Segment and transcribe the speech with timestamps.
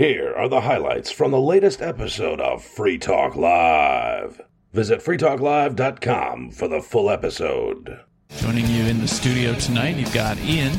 [0.00, 4.40] Here are the highlights from the latest episode of Free Talk Live.
[4.72, 8.00] Visit freetalklive.com for the full episode.
[8.38, 10.72] Joining you in the studio tonight, you've got Ian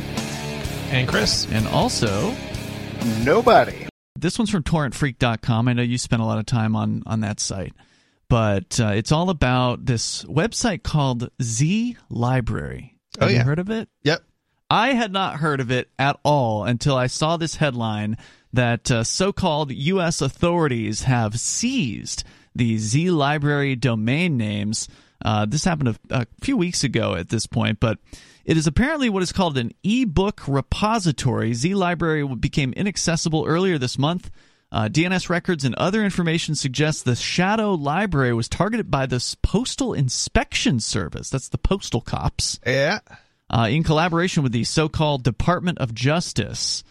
[0.90, 2.34] and Chris, and also
[3.24, 3.90] nobody.
[4.16, 5.68] This one's from torrentfreak.com.
[5.68, 7.74] I know you spent a lot of time on on that site,
[8.28, 12.98] but uh, it's all about this website called Z Library.
[13.20, 13.38] Oh, Have yeah.
[13.38, 13.88] you heard of it?
[14.02, 14.24] Yep.
[14.72, 18.18] I had not heard of it at all until I saw this headline
[18.54, 20.22] that uh, so called U.S.
[20.22, 22.24] authorities have seized
[22.56, 24.88] the Z Library domain names.
[25.24, 28.00] Uh, this happened a, a few weeks ago at this point, but
[28.44, 31.54] it is apparently what is called an ebook repository.
[31.54, 34.32] Z Library became inaccessible earlier this month.
[34.74, 39.94] Uh, DNS records and other information suggest the Shadow Library was targeted by the Postal
[39.94, 41.30] Inspection Service.
[41.30, 43.00] That's the postal cops Yeah.
[43.50, 46.84] uh, in collaboration with the so called Department of Justice.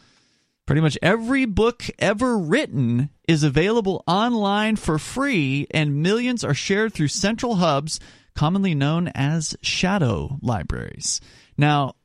[0.70, 6.94] Pretty much every book ever written is available online for free, and millions are shared
[6.94, 7.98] through central hubs,
[8.36, 11.20] commonly known as shadow libraries.
[11.58, 11.96] Now,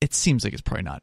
[0.00, 1.02] it seems like it's probably not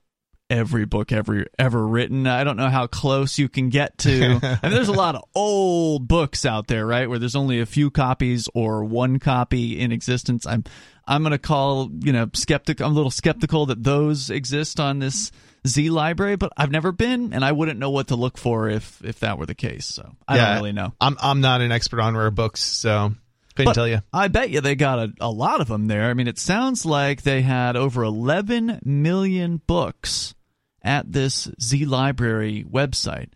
[0.49, 2.25] every book ever ever written.
[2.25, 4.39] I don't know how close you can get to.
[4.41, 7.67] I mean, there's a lot of old books out there, right, where there's only a
[7.67, 10.47] few copies or one copy in existence.
[10.47, 10.63] I'm
[11.07, 12.81] I'm going to call you know skeptic.
[12.81, 15.31] I'm a little skeptical that those exist on this
[15.67, 19.03] Z library, but I've never been, and I wouldn't know what to look for if
[19.03, 19.85] if that were the case.
[19.85, 20.93] So I yeah, don't really know.
[20.99, 23.13] I'm I'm not an expert on rare books, so
[23.55, 24.01] couldn't But tell you.
[24.13, 26.09] I bet you they got a, a lot of them there.
[26.09, 30.33] I mean, it sounds like they had over 11 million books
[30.81, 33.29] at this Z Library website.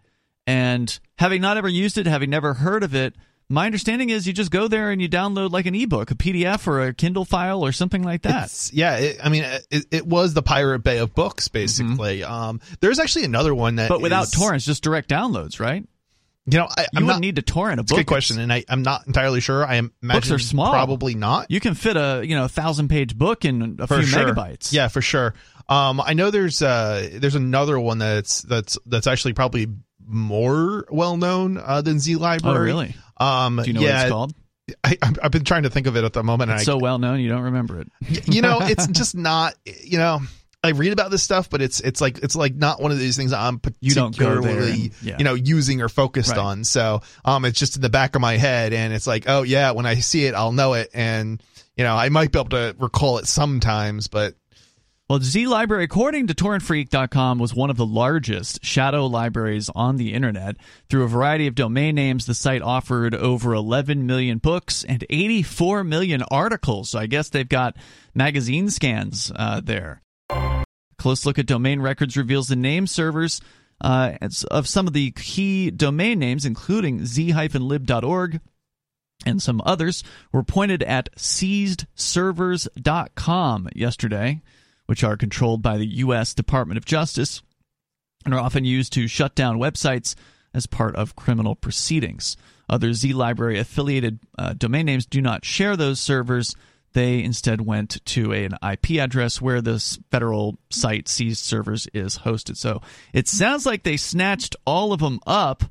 [0.47, 3.15] And having not ever used it, having never heard of it,
[3.53, 6.67] my understanding is you just go there and you download like an ebook, a PDF
[6.67, 8.45] or a Kindle file or something like that.
[8.45, 12.23] It's, yeah, it, I mean, it, it was the Pirate Bay of books, basically.
[12.23, 13.93] Um, there's actually another one that, Mm-hmm.
[13.93, 15.85] but without is- torrents, just direct downloads, right?
[16.45, 17.21] You know, I, You I'm wouldn't not.
[17.21, 17.99] need to torrent a book.
[17.99, 19.63] good question, and I, I'm not entirely sure.
[19.65, 20.71] I imagine Books are small.
[20.71, 21.49] Probably not.
[21.49, 24.25] You can fit a you know a thousand page book in a for few sure.
[24.25, 24.73] megabytes.
[24.73, 25.35] Yeah, for sure.
[25.69, 29.67] Um, I know there's uh there's another one that's that's that's actually probably
[30.05, 32.57] more well known uh, than Z Library.
[32.57, 32.95] Oh, really?
[33.23, 34.33] Um, Do you know yeah, what it's called?
[34.83, 36.77] I, I've been trying to think of it at the moment, and It's I, so
[36.77, 38.27] well known you don't remember it.
[38.27, 39.55] you know, it's just not.
[39.65, 40.19] You know,
[40.63, 43.17] I read about this stuff, but it's it's like it's like not one of these
[43.17, 45.17] things I'm You don't go there particularly and- yeah.
[45.17, 46.39] you know using or focused Right.
[46.39, 46.63] on.
[46.63, 49.71] So um, it's just in the back of my head, and it's like, oh yeah,
[49.71, 51.43] when I see it, I'll know it, and
[51.75, 54.35] you know, I might be able to recall it sometimes, but
[55.09, 60.13] Well, Z Library, according to torrentfreak.com, was one of the largest shadow libraries on the
[60.13, 60.55] internet.
[60.89, 65.83] Through a variety of domain names, the site offered over 11 million books and 84
[65.83, 66.91] million articles.
[66.91, 67.75] So I guess they've got
[68.15, 70.01] magazine scans uh, there.
[70.97, 73.41] Close look at domain records reveals the name servers
[73.81, 74.13] uh,
[74.49, 78.39] of some of the key domain names, including z-lib.org,
[79.25, 84.41] and some others were pointed at seizedservers.com yesterday,
[84.85, 86.33] which are controlled by the U.S.
[86.33, 87.41] Department of Justice
[88.25, 90.15] and are often used to shut down websites
[90.53, 92.37] as part of criminal proceedings.
[92.69, 96.55] Other Z Library affiliated uh, domain names do not share those servers.
[96.93, 102.19] They instead went to a- an IP address where this federal site seized servers is
[102.19, 102.55] hosted.
[102.57, 102.81] So
[103.13, 105.63] it sounds like they snatched all of them up.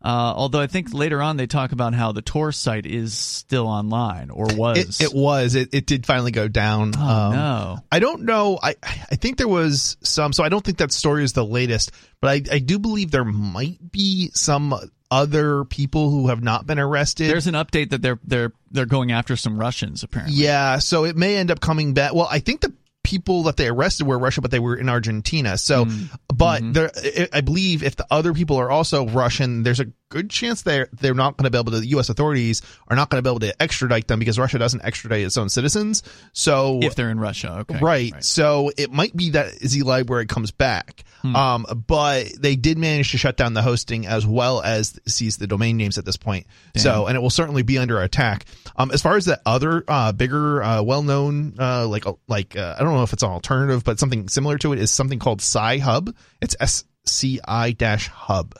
[0.00, 3.66] Uh, although I think later on they talk about how the Tor site is still
[3.66, 5.00] online or was.
[5.00, 6.92] it, it was it, it did finally go down.
[6.96, 7.78] Oh, Um, no.
[7.90, 8.58] I don't know.
[8.62, 10.32] I I think there was some.
[10.32, 13.24] So I don't think that story is the latest, but I I do believe there
[13.24, 14.72] might be some
[15.10, 17.28] other people who have not been arrested.
[17.30, 20.36] There's an update that they're they're they're going after some Russians apparently.
[20.36, 22.14] Yeah, so it may end up coming back.
[22.14, 22.72] Well, I think the
[23.08, 25.56] people that they arrested were Russia, but they were in Argentina.
[25.56, 26.10] So, Mm.
[26.28, 26.72] but Mm-hmm.
[26.72, 26.90] there,
[27.32, 31.14] I believe if the other people are also Russian, there's a good chance they're they're
[31.14, 31.80] not going to be able to.
[31.80, 32.08] The U.S.
[32.08, 35.36] authorities are not going to be able to extradite them because Russia doesn't extradite its
[35.36, 36.02] own citizens.
[36.32, 37.78] So If they're in Russia, okay.
[37.78, 38.24] Right.
[38.24, 41.04] So it might be that Z Library comes back.
[41.22, 41.36] Hmm.
[41.36, 45.46] Um, but they did manage to shut down the hosting as well as seize the
[45.46, 46.46] domain names at this point.
[46.76, 48.44] So, and it will certainly be under attack.
[48.76, 52.84] Um, as far as the other, uh, bigger, uh, well-known, uh, like, like, uh, I
[52.84, 55.78] don't know if it's an alternative, but something similar to it is something called Sci
[55.78, 56.14] Hub.
[56.40, 58.54] It's SCI dash hub.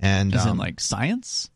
[0.00, 1.50] And, Is um, in like science?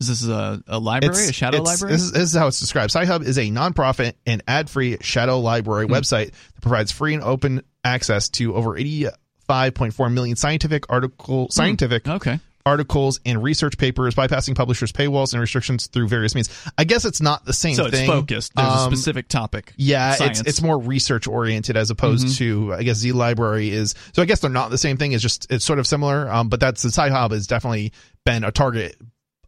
[0.00, 1.92] Is this a, a library, a shadow library?
[1.94, 2.92] This is, this is how it's described.
[2.92, 5.92] SciHub is a nonprofit and ad-free shadow library Hmm.
[5.92, 12.40] website that provides free and open access to over 85.4 million scientific article scientific okay.
[12.66, 16.50] Articles, and research papers, bypassing publishers' paywalls and restrictions through various means.
[16.76, 18.06] I guess it's not the same so it's thing.
[18.10, 18.52] focused.
[18.56, 19.72] There's a Um, specific topic.
[19.76, 20.40] Yeah, Science.
[20.40, 22.36] it's it's more research oriented as opposed Mhm.
[22.38, 23.94] to I guess Z Library is.
[24.12, 25.12] So I guess they're not the same thing.
[25.12, 26.30] It's just it's sort of similar.
[26.30, 27.92] Um, but that's the Sci-Hub has definitely
[28.24, 28.96] been a target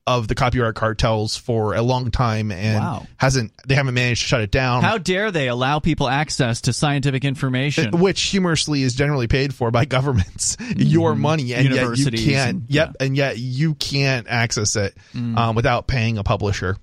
[0.08, 3.06] of the copyright cartels for a long time and Wow.
[3.18, 4.82] hasn't they haven't managed to shut it down.
[4.82, 7.98] How dare they allow people access to scientific information?
[8.00, 12.30] which humorously is generally paid for by governments, your money, and yet you Mm-hmm.
[12.30, 12.50] Can't.
[12.56, 15.36] and- yep, and yet you can't access it Mm.
[15.36, 16.76] um, without paying a publisher.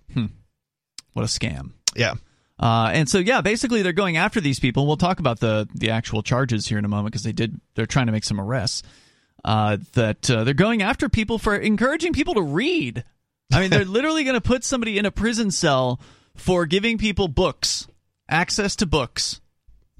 [1.13, 1.71] what a scam.
[1.95, 2.13] Yeah,
[2.59, 4.85] Uh, and so, yeah, basically, they're going after these people.
[4.87, 7.59] We'll talk about the the actual charges here in a moment because they did.
[7.75, 8.83] They're trying to make some arrests.
[9.43, 13.03] Uh, that uh, they're going after people for encouraging people to read.
[13.53, 15.99] I mean, they're literally going to put somebody in a prison cell
[16.35, 17.87] for giving people books,
[18.29, 19.39] access to books.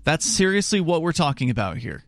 [0.03, 2.03] That's seriously what we're talking about here.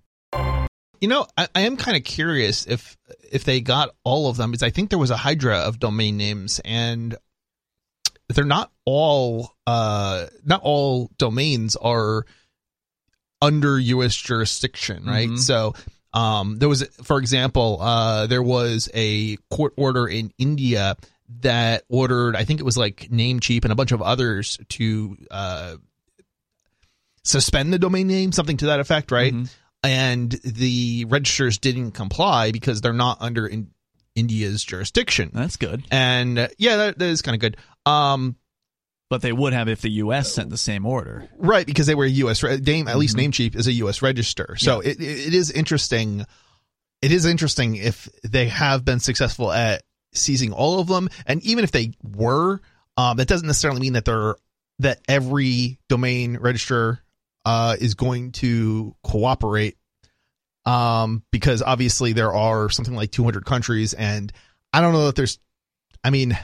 [0.99, 2.97] you know, I, I am kind of curious if
[3.31, 6.17] if they got all of them because I think there was a hydra of domain
[6.17, 7.15] names and
[8.29, 12.25] they're not all uh not all domains are
[13.41, 15.29] under US jurisdiction, right?
[15.29, 15.39] Mhm.
[15.39, 15.73] So
[16.13, 20.97] um there was for example, uh there was a court order in India
[21.41, 25.75] that ordered I think it was like Namecheap and a bunch of others to uh
[27.23, 29.33] suspend the domain name, something to that effect, right?
[29.33, 29.49] Mhm.
[29.83, 33.69] And the registers didn't comply because they're not under in
[34.15, 35.29] India's jurisdiction.
[35.33, 37.57] That's good, And uh, yeah, that, that is kind of good.
[37.85, 38.35] Um,
[39.09, 40.33] but they would have if the U.S.
[40.33, 41.29] sent the same order.
[41.37, 42.41] right, because they were a U.S.
[42.43, 43.27] Re- name, at least Mhm.
[43.29, 44.01] Namecheap is a U.S.
[44.01, 44.55] register.
[44.57, 46.25] So it, it, it is interesting.
[47.01, 49.83] It is interesting if they have been successful at
[50.17, 52.61] seizing all of them, and even if they were,
[52.97, 54.35] um, that doesn't necessarily mean that they're
[54.79, 56.99] that every domain registrar
[57.45, 59.75] uh, is going to cooperate.
[60.65, 64.31] Um, because obviously there are something like 200 countries, and
[64.73, 65.39] I don't know that there's.
[66.03, 66.37] I mean,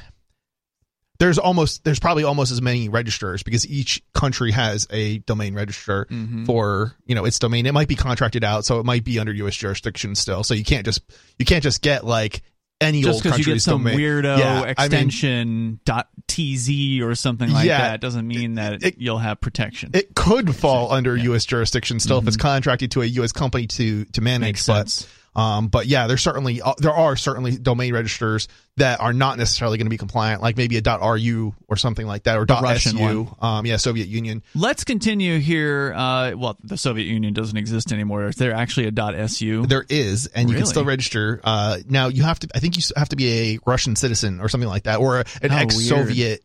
[1.19, 6.05] there's almost there's probably almost as many registrars because each country has a domain registrar
[6.05, 6.45] Mhm.
[6.45, 7.65] for you know its domain.
[7.65, 9.55] It might be contracted out, so it might be under U.S.
[9.55, 10.43] jurisdiction still.
[10.43, 11.01] So you can't just
[11.37, 12.41] you can't just get like
[12.83, 17.15] any Just old because you get some weirdo Yeah, I mean- extension dot tz or
[17.15, 17.79] something like Yeah.
[17.91, 19.91] that doesn't mean that It- you'll have protection.
[19.93, 21.45] It could fall under U.S.
[21.45, 22.41] jurisdiction still if it's Mhm.
[22.41, 23.31] contracted to a U.S.
[23.31, 24.41] company to to manage.
[24.41, 25.07] Makes but sense.
[25.35, 28.47] Um, but yeah, there's certainly uh, there are certainly domain registers
[28.77, 32.23] that are not necessarily going to be compliant, like maybe a .ru or something like
[32.23, 33.35] that, or Russian .su.
[33.41, 34.43] Um, yeah, Soviet Union.
[34.55, 35.93] Let's continue here.
[35.95, 38.27] Uh, well, the Soviet Union doesn't exist anymore.
[38.27, 39.65] Is there actually a .su?
[39.65, 41.41] There is, and you can still register.
[41.43, 42.47] Uh, now you have to.
[42.53, 45.51] I think you have to be a Russian citizen or something like that, or an
[45.51, 46.43] How ex-Soviet,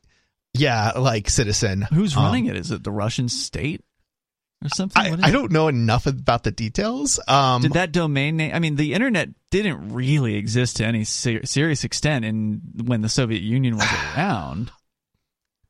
[0.54, 1.82] yeah, like citizen.
[1.92, 2.56] Who's Um, running it?
[2.56, 3.82] Is it the Russian state
[4.64, 5.00] or something?
[5.02, 7.20] I, I don't know enough about the details.
[7.28, 8.54] Um, Did that domain name?
[8.54, 13.08] I mean, the internet didn't really exist to any ser- serious extent in when the
[13.08, 14.70] Soviet Union was around.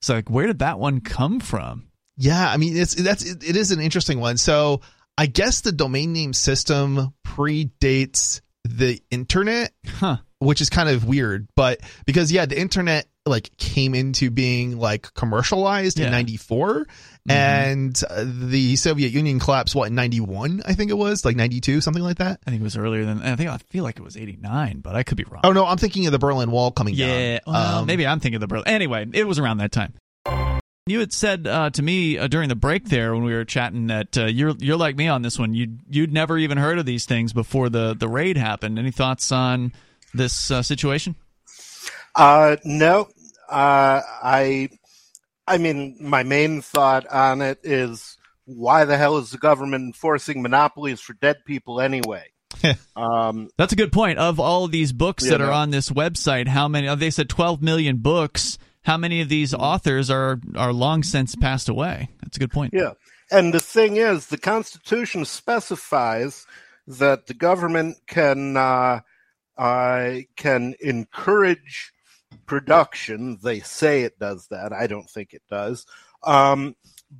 [0.01, 1.89] So, like, where did that one come from?
[2.17, 4.39] Yeah, I mean it's that's it, it is an interesting one.
[4.39, 4.81] So
[5.17, 10.19] I guess the domain name system predates the internet, Huh?
[10.41, 15.13] Which is kind of weird, but because yeah, the internet like came into being like
[15.15, 16.07] commercialized Yeah.
[16.07, 16.87] in 94
[17.29, 21.81] and uh, the Soviet Union collapsed what in 91 I think it was like 92
[21.83, 22.41] something like that.
[22.47, 23.21] I think it was earlier than.
[23.23, 25.43] I think I feel like it was eighty nine, but I could be wrong.
[25.45, 27.41] Oh no, I'm thinking of the Berlin Wall coming Yeah, down.
[27.47, 28.65] well, Um, maybe I'm thinking of the Berlin.
[28.67, 29.93] Anyway, it was around that time.
[30.87, 33.89] You had said uh, to me uh, during the break there when we were chatting
[33.89, 35.53] that uh, you're you're like me on this one.
[35.53, 38.79] You you'd never even heard of these things before the the raid happened.
[38.79, 39.73] Any thoughts on
[40.15, 41.17] this uh, situation?
[42.15, 43.09] Uh, no,
[43.49, 44.69] uh, I,
[45.47, 50.43] I mean, my main thought on it is why the hell is the government enforcing
[50.43, 52.25] monopolies for dead people anyway?
[52.97, 54.19] um, That's a good point.
[54.19, 56.89] Of all of these books that are on this website, how many?
[56.89, 58.59] oh, They said 12 million books.
[58.83, 62.09] How many of these authors are are long since passed away?
[62.23, 62.73] That's a good point.
[62.75, 62.93] yeah,
[63.31, 66.47] and the thing is, the Constitution specifies
[66.87, 69.01] that the government can uh,
[69.59, 71.93] uh, can encourage
[72.47, 73.39] production.
[73.43, 74.73] They say it does that.
[74.73, 75.85] I don't think it does.
[76.23, 76.77] Um,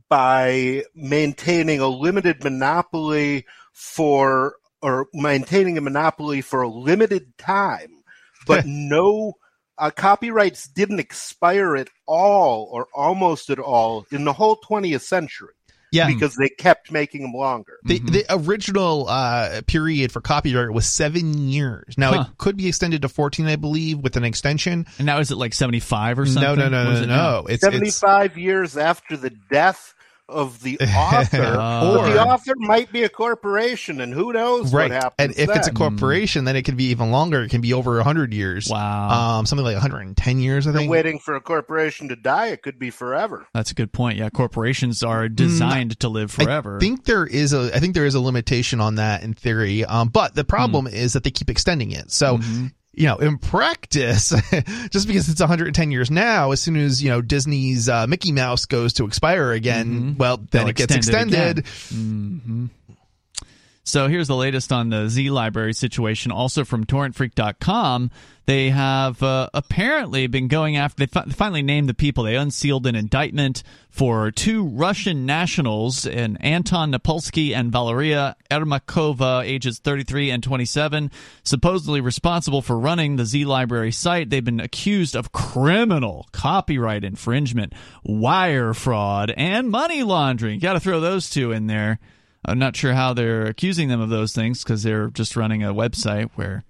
[0.09, 8.03] by maintaining a limited monopoly for or maintaining a monopoly for a limited time,
[8.47, 9.35] but no
[9.77, 15.55] uh, copyrights didn't expire at all or almost at all in the whole 20th century
[15.93, 17.75] yeah, because they kept making them longer.
[17.85, 18.13] The, Mhm.
[18.13, 21.95] the original uh, period for copyright was seven years.
[21.97, 22.21] Now Huh.
[22.31, 24.87] it could be extended to fourteen, I believe, with an extension.
[24.99, 26.43] And now is it like 75 or something?
[26.43, 27.39] No, no, no, What is no, it no.
[27.47, 29.95] It's it's 75 years after the death
[30.29, 34.91] of the author, but the author might be a corporation, and who knows right.
[34.91, 35.37] what happens.
[35.37, 37.43] And if it's a corporation, then it can be even longer.
[37.43, 38.69] It can be over 100 years.
[38.71, 39.39] Wow.
[39.39, 40.91] Um, something like 110 years, I You're think.
[40.91, 43.47] waiting for a corporation to die, it could be forever.
[43.55, 44.19] That's a good point.
[44.19, 46.77] Yeah, corporations are designed to live forever.
[46.77, 49.85] I think there is a I think there is a limitation on that in theory.
[49.85, 50.95] Um, but the problem Hmm.
[50.95, 52.11] is that they keep extending it.
[52.11, 52.67] So Mm-hmm.
[52.93, 54.31] You know, in practice,
[54.91, 58.65] just because it's 110 years now, as soon as you know Disney's uh, Mickey Mouse
[58.65, 60.59] goes to expire again, well, then Mm-hmm.
[60.59, 62.71] They'll it gets extended, it again.
[63.89, 68.11] So here's the latest on the Z library situation, also from torrentfreak.com.
[68.45, 72.25] They have uh, apparently been going after, they fi- finally named the people.
[72.25, 79.79] They unsealed an indictment for two Russian nationals, and Anton Napolsky and Valeria Ermakova, ages
[79.79, 81.11] 33 and 27,
[81.43, 84.29] supposedly responsible for running the Z library site.
[84.29, 87.73] They've been accused of criminal copyright infringement,
[88.05, 90.59] wire fraud, and money laundering.
[90.59, 91.99] Got to throw those two in there.
[92.45, 95.75] I'm not sure how they're accusing them of those things because they're just running a
[95.75, 96.65] website where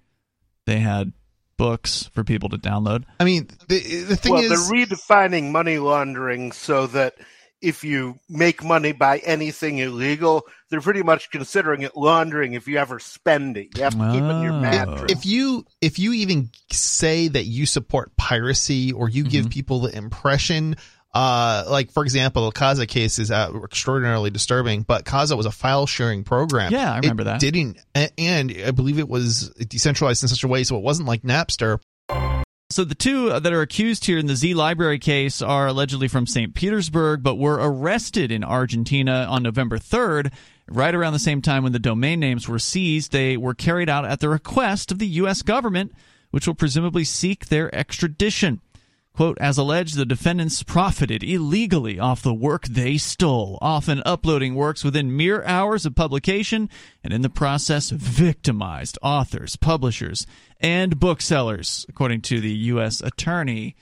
[0.66, 1.12] they had
[1.56, 3.04] books for people to download.
[3.20, 7.14] I mean, the the thing well, is, they're redefining money laundering so that
[7.60, 12.78] if you make money by anything illegal, they're pretty much considering it laundering if you
[12.78, 13.76] ever spend it.
[13.76, 14.60] You have to keep it in your Oh.
[14.60, 15.10] mattress.
[15.10, 19.30] if you if you even say that you support piracy or you Mm-hmm.
[19.30, 20.76] give people the impression
[21.14, 25.50] uh like for example the Kazaa case is uh, extraordinarily disturbing but Kazaa was a
[25.50, 27.40] file sharing program Yeah, I remember it that.
[27.40, 31.22] didn't and i believe it was decentralized in such a way so it wasn't like
[31.22, 31.78] napster
[32.70, 36.26] So the two that are accused here in the Z Library case are allegedly from
[36.26, 36.52] St.
[36.54, 40.30] Petersburg, but were arrested in Argentina on November 3rd.
[40.68, 44.04] Right around the same time when the domain names were seized, they were carried out
[44.04, 45.40] at the request of the U.S.
[45.40, 45.92] government,
[46.30, 48.60] which will presumably seek their extradition.
[49.18, 54.84] Quote, as alleged, the defendants profited illegally off the work they stole, often uploading works
[54.84, 56.70] within mere hours of publication,
[57.02, 60.24] and in the process victimized authors, publishers,
[60.60, 63.00] and booksellers, according to the U.S.
[63.00, 63.74] attorney.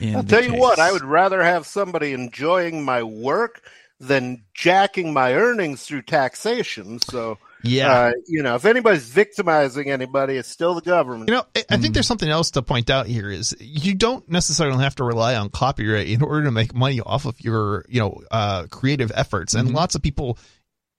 [0.00, 0.78] In I'll tell you what.
[0.78, 3.62] I would rather have somebody enjoying my work
[3.98, 7.00] than jacking my earnings through taxation.
[7.00, 7.92] So, Yeah.
[7.92, 11.28] uh, you know, if anybody's victimizing anybody, it's still the government.
[11.28, 14.28] You know, I, I think there's something else to point out here is you don't
[14.28, 18.00] necessarily have to rely on copyright in order to make money off of your, you
[18.00, 19.54] know, uh, creative efforts.
[19.54, 20.38] And lots of people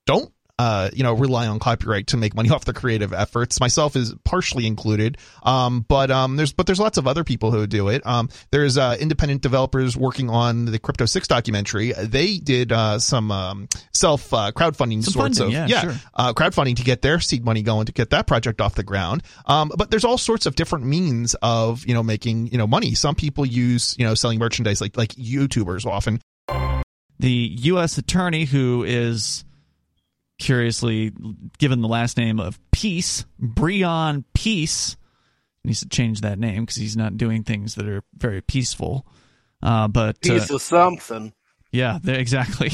[0.06, 3.60] don't, uh, you know, rely on copyright to make money off their creative efforts.
[3.60, 5.18] Myself is partially included.
[5.44, 8.06] Um, but, um, there's, but there's lots of other people who do it.
[8.06, 11.92] Um, there's, uh, independent developers working on the Crypto 6 documentary.
[11.92, 15.96] They did, uh, some, um, self, uh, crowdfunding Some sorts funding, of, yeah, sure.
[16.14, 19.24] uh, crowdfunding to get their seed money going to get that project off the ground.
[19.46, 22.94] Um, but there's all sorts of different means of you know making you know money.
[22.96, 26.20] Some people use you know selling merchandise like like YouTubers often.
[27.20, 27.30] the
[27.62, 27.98] U.S.
[27.98, 29.45] attorney who is
[30.38, 31.12] curiously
[31.58, 34.98] given the last name of Peace, Breon Peace,
[35.64, 39.06] needs to change that name because he's not doing things that are very peaceful.
[39.62, 41.34] Uh, but uh, Piece of something.
[41.72, 42.72] yeah, exactly.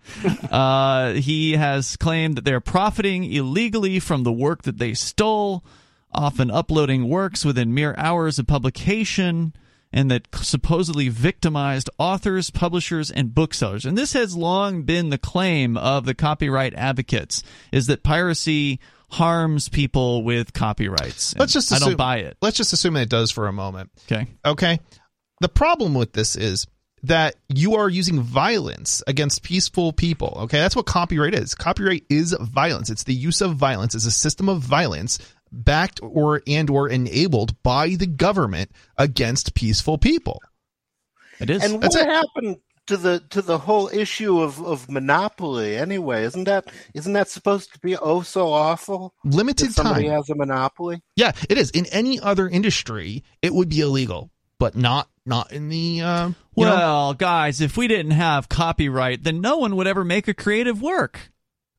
[0.50, 5.64] uh, he has claimed that they're profiting illegally from the work that they stole,
[6.12, 9.52] often uploading works within mere hours of publication,
[9.92, 13.84] and that supposedly victimized authors, publishers, and booksellers.
[13.84, 18.80] And this has long been the claim of the copyright advocates: is that piracy
[19.10, 21.36] harms people with copyrights.
[21.36, 22.36] Let's just I assume, don't buy it.
[22.40, 23.90] Let's just assume it does for a moment.
[24.10, 24.26] Okay.
[24.44, 24.80] Okay.
[25.40, 26.66] The problem with this is
[27.02, 30.38] that you are using violence against peaceful people.
[30.44, 30.58] Okay.
[30.58, 31.54] That's what copyright is.
[31.54, 32.88] Copyright is violence.
[32.88, 33.94] It's the use of violence.
[33.94, 35.18] It's a system of violence
[35.52, 40.40] backed or and or enabled by the government against peaceful people.
[41.40, 41.62] It is.
[41.62, 42.10] And That's what it.
[42.10, 42.56] happened
[42.86, 46.24] to the to the whole issue of, of monopoly anyway?
[46.24, 49.14] Isn't that isn't that supposed to be oh so awful?
[49.24, 50.12] Limited That somebody time.
[50.14, 51.02] has a monopoly.
[51.16, 51.70] Yeah, it is.
[51.70, 56.64] In any other industry, it would be illegal, but not not in the uh, you
[56.64, 60.34] know, well, guys, if we didn't have copyright, then no one would ever make a
[60.34, 61.31] creative work.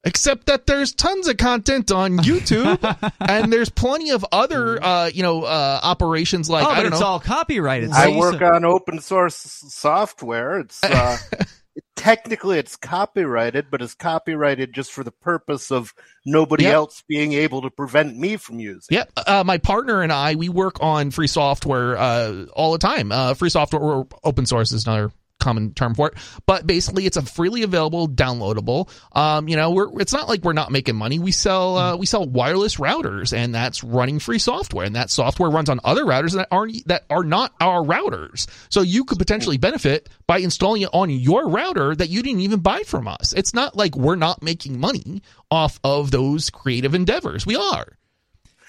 [0.04, 5.24] Except that there's tons of content on YouTube and there's plenty of other uh, you
[5.24, 7.08] know uh, operations like oh, I but don't it's know.
[7.08, 7.92] all copyrighted.
[7.92, 8.18] I see?
[8.18, 10.60] work So- on open source software.
[10.60, 11.18] It's uh,
[11.96, 15.94] technically it's copyrighted, but it's copyrighted just for the purpose of
[16.26, 16.74] nobody Yep.
[16.74, 18.96] else being able to prevent me from using.
[18.96, 19.12] Yep.
[19.26, 23.12] Uh, my partner and I, we work on free software uh, all the time.
[23.12, 26.14] Uh, free software or open source is another common term for it.
[26.46, 28.90] But basically, it's a freely available, downloadable.
[29.16, 31.20] Um, you know, we're it's not like we're not making money.
[31.20, 35.50] We sell uh, we sell wireless routers, and that's running free software, and that software
[35.50, 38.48] runs on other routers that aren't that are not our routers.
[38.70, 42.62] So you could potentially benefit by installing it on your router that you didn't even
[42.62, 43.34] buy from us.
[43.34, 45.22] It's not like we're not making money
[45.52, 47.46] off of those creative endeavors.
[47.46, 47.88] We are.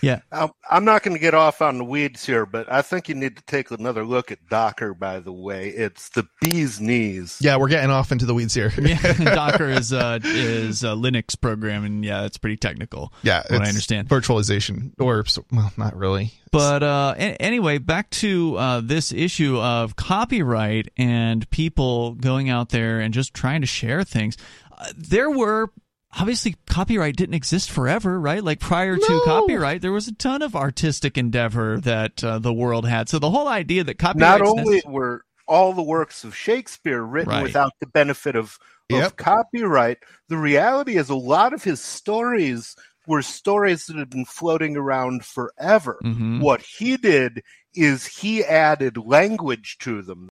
[0.05, 0.21] Yeah.
[0.33, 3.15] I'm- I'm not going to get off on the weeds here, but I think you
[3.15, 5.69] need to take another look at Docker, by the way.
[5.69, 7.39] It's the bee's knees.
[7.41, 8.73] Yeah, we're getting off into the weeds here.
[8.81, 13.13] yeah, Docker is uh, is a Linux program, and yeah, it's pretty technical.
[13.23, 14.09] Yeah, what I understand.
[14.09, 16.33] virtualization, or well, not really.
[16.51, 22.71] But uh, a- anyway, back to uh, this issue of copyright and people going out
[22.71, 24.37] there and just trying to share things.
[24.77, 25.71] Uh, there were
[26.19, 28.43] obviously copyright didn't exist forever, right?
[28.43, 29.21] Like prior to No.
[29.25, 33.09] copyright, there was a ton of artistic endeavor that uh, the world had.
[33.09, 37.31] So the whole idea that copyright Not only were all the works of Shakespeare written
[37.33, 37.43] Right.
[37.43, 38.59] without the benefit of,
[38.93, 39.17] of Yep.
[39.17, 42.75] copyright, the reality is a lot of his stories
[43.07, 45.99] were stories that had been floating around forever.
[46.03, 46.41] Mhm.
[46.41, 47.43] What he did
[47.75, 50.29] is he added language to them.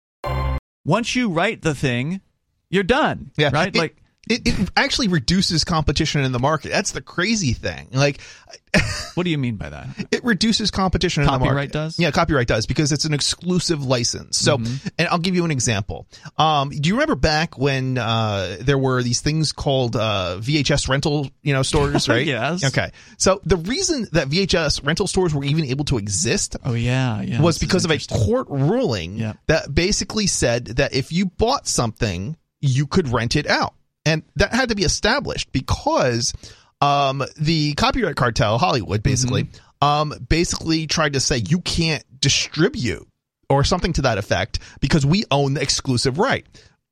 [0.84, 2.20] once you write the thing,
[2.70, 3.30] you're done.
[3.36, 3.74] Yeah, right.
[3.76, 6.70] Like It, it actually reduces competition in the market.
[6.70, 7.88] That's the crazy thing.
[7.92, 8.20] Like,
[9.14, 9.88] what do you mean by that?
[10.12, 11.72] it reduces competition in the Copyright market.
[11.72, 11.98] does?
[11.98, 14.38] Yeah, copyright does because it's an exclusive license.
[14.38, 14.88] So, Mm-hmm.
[14.98, 16.06] and I'll give you an example.
[16.38, 21.28] Um, do you remember back when uh, there were these things called uh, VHS rental,
[21.42, 22.24] you know, stores, right?
[22.24, 22.64] Yes.
[22.64, 22.92] Okay.
[23.18, 27.40] So the reason that VHS rental stores were even able to exist Oh yeah, yeah.
[27.42, 29.36] was because of a court ruling Yep.
[29.48, 33.74] that basically said that if you bought something, you could rent it out.
[34.04, 36.32] And that had to be established because
[36.80, 39.86] um, the copyright cartel, Hollywood, basically, Mm-hmm.
[39.86, 43.06] um, basically tried to say you can't distribute
[43.48, 46.46] or something to that effect because we own the exclusive right.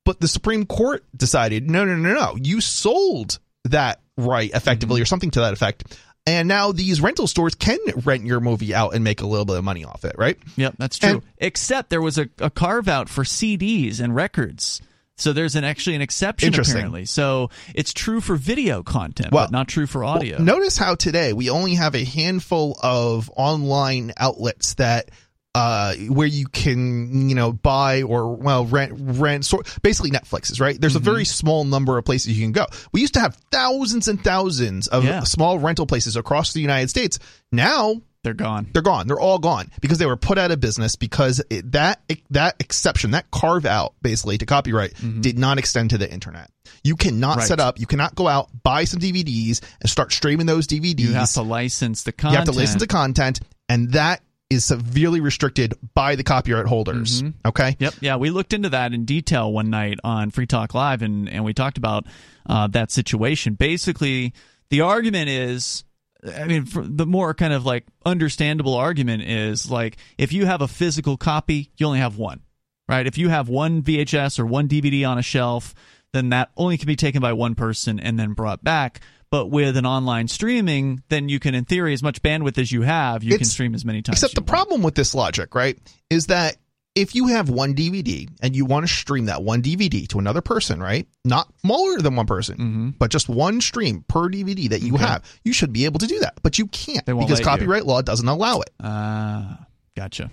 [0.05, 5.03] But the Supreme Court decided, no, no, no, no, you sold that right effectively Mm-hmm.
[5.03, 5.97] or something to that effect.
[6.27, 9.57] And now these rental stores can rent your movie out and make a little bit
[9.57, 10.39] of money off it, right?
[10.57, 11.09] Yep, that's true.
[11.11, 14.81] And- Except there was a, a carve out for CDs and records.
[15.21, 17.05] So there's an actually an exception apparently.
[17.05, 20.39] So it's true for video content, Well, but not true for audio.
[20.39, 25.11] Notice how today we only have a handful of online outlets that
[25.53, 30.81] uh where you can you know buy or well rent rent sort basically Netflix's right
[30.81, 31.09] there's Mm-hmm.
[31.09, 34.23] a very small number of places you can go we used to have thousands and
[34.23, 35.25] thousands of Yeah.
[35.25, 37.19] small rental places across the United States
[37.51, 38.69] now They're gone.
[38.75, 42.03] they're gone they're all gone because they were put out of business because it, that
[42.29, 46.51] that exception that carve out basically to copyright did not extend to the internet
[46.85, 47.39] you cannot Mm-hmm.
[47.39, 47.49] Right.
[47.49, 51.13] set up you cannot go out buy some DVDs and start streaming those DVDs You
[51.15, 52.33] have to license the content.
[52.33, 57.23] you have to listen to content, and that is severely restricted by the copyright holders.
[57.23, 57.49] Mm-hmm.
[57.49, 57.77] Okay.
[57.79, 57.95] Yep.
[58.01, 61.45] Yeah, we looked into that in detail one night on Free Talk Live, and and
[61.45, 62.05] we talked about
[62.47, 63.55] uh, that situation.
[63.55, 64.35] Basically,
[64.69, 65.85] the argument is.
[66.27, 70.69] I mean, the more kind of like understandable argument is like if you have a
[70.69, 72.41] physical copy, you only have one,
[72.89, 73.07] right?
[73.07, 75.75] If you have one VHS or one DVD on a shelf,
[76.13, 79.01] then that only can be taken by one person and then brought back.
[79.31, 82.83] But with an online streaming, then you can, in theory, as much bandwidth as you
[82.83, 84.19] have, you can stream as many times.
[84.19, 84.49] Except the want.
[84.49, 85.79] problem with this logic, right,
[86.11, 86.57] is that
[86.95, 90.41] if you have one DVD and you want to stream that one DVD to another
[90.41, 92.89] person, right, not more than one person, Mm-hmm.
[92.99, 96.19] but just one stream per DVD that you have, you should be able to do
[96.21, 96.35] that.
[96.43, 97.45] But you can't because let you.
[97.45, 98.71] copyright law doesn't allow it.
[98.83, 100.31] Ah, gotcha.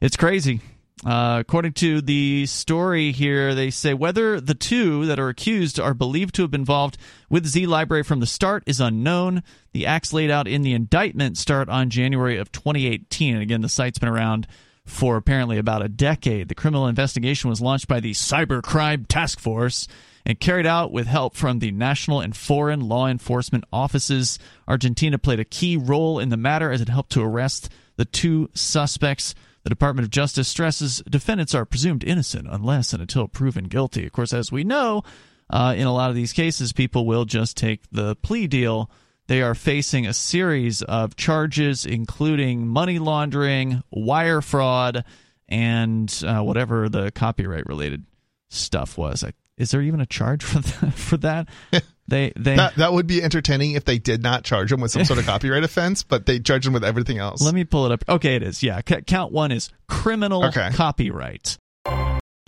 [0.00, 0.60] It's crazy.
[1.04, 5.94] Uh, according to the story here, they say whether the two that are accused are
[5.94, 6.96] believed to have been involved
[7.28, 9.42] with Z Library from the start is unknown.
[9.72, 13.34] The acts laid out in the indictment start on January of 2018.
[13.34, 14.46] And again, the site's been around
[14.92, 16.48] for apparently about a decade.
[16.48, 19.88] The criminal investigation was launched by the Cybercrime Task Force
[20.24, 24.38] and carried out with help from the national and foreign law enforcement offices.
[24.68, 28.48] Argentina played a key role in the matter as it helped to arrest the two
[28.54, 29.34] suspects.
[29.64, 34.06] The Department of Justice stresses defendants are presumed innocent unless and until proven guilty.
[34.06, 35.02] Of course, as we know,
[35.50, 38.90] uh, in a lot of these cases, people will just take the plea deal.
[39.28, 45.04] They are facing a series of charges, including money laundering, wire fraud,
[45.48, 48.04] and uh, whatever the copyright related
[48.50, 49.22] stuff was.
[49.24, 50.94] I, is there even a charge for that?
[50.94, 51.48] For that?
[52.08, 55.04] they they That that would be entertaining if they did not charge them with some
[55.04, 57.40] sort of copyright offense, but they charge them with everything else.
[57.42, 58.04] Let me pull it up.
[58.08, 58.62] Okay, it is.
[58.62, 60.70] Yeah, C- count one is criminal Okay.
[60.72, 61.56] copyright.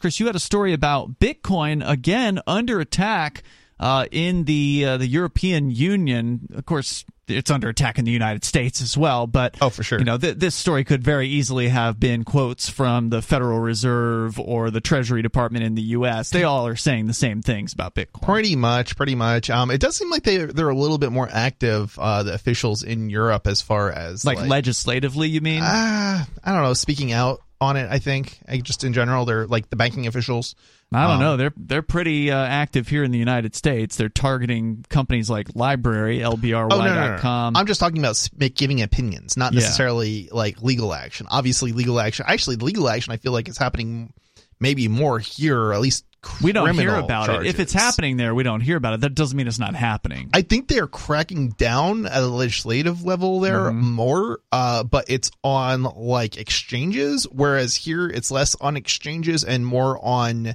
[0.01, 3.43] Chris, you had a story about Bitcoin again under attack
[3.79, 6.49] uh, in the uh, the European Union.
[6.55, 9.27] Of course, it's under attack in the United States as well.
[9.27, 12.69] But oh, for sure, you know, th- this story could very easily have been quotes
[12.69, 16.31] from the Federal Reserve or the Treasury Department in the U.S.
[16.31, 18.23] They all are saying the same things about Bitcoin.
[18.23, 19.51] Pretty much, pretty much.
[19.51, 22.83] Um, it does seem like they they're a little bit more active, uh, the officials
[22.83, 25.29] in Europe as far as like, like legislatively.
[25.29, 25.63] You mean?
[25.63, 27.89] Uh, I don't know, speaking out on it.
[27.91, 30.55] I think I, just in general, they're like the banking officials.
[30.93, 31.37] I don't um, know.
[31.37, 33.97] They're they're pretty uh, active here in the United States.
[33.97, 36.73] They're targeting companies like LBRY, LBRY.com.
[36.73, 37.17] Oh, no, no,
[37.51, 40.29] no, I'm just talking about giving opinions, not necessarily yeah.
[40.33, 41.27] like legal action.
[41.31, 42.25] Obviously, legal action.
[42.29, 44.13] Actually, legal action I feel like is happening
[44.61, 46.05] maybe more here, at least
[46.43, 47.47] we don't hear about charges.
[47.47, 47.51] it.
[47.51, 49.01] If it's happening there, we don't hear about it.
[49.01, 50.31] That doesn't mean it's not happening.
[50.33, 53.91] I think they're cracking down at a legislative level there mm-hmm.
[53.93, 59.99] more, uh, but it's on like exchanges, whereas here it's less on exchanges and more
[60.03, 60.55] on.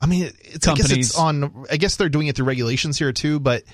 [0.00, 0.92] I mean, it's Companies.
[0.92, 1.66] I guess it's on.
[1.70, 3.64] I guess they're doing it through regulations here too, but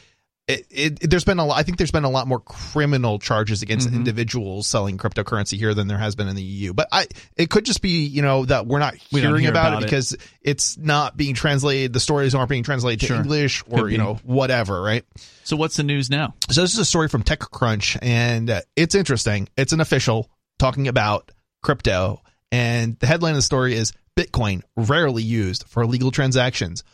[0.46, 3.62] it, it, there's been a lot, I think there's been a lot more criminal charges
[3.62, 3.96] against mm-hmm.
[3.96, 6.74] individuals selling cryptocurrency here than there has been in the EU.
[6.74, 9.68] But I, it could just be, you know, that we're not we hearing hear about,
[9.68, 10.20] about, it because it.
[10.42, 11.94] it's not being translated.
[11.94, 13.16] The stories aren't being translated to sure.
[13.16, 15.04] English or, you know, whatever, right?
[15.44, 16.34] So what's the news now?
[16.50, 19.48] So this is a story from TechCrunch and uh, it's interesting.
[19.56, 22.20] It's an official talking about crypto.
[22.52, 26.84] And the headline of the story is Bitcoin rarely used for illegal transactions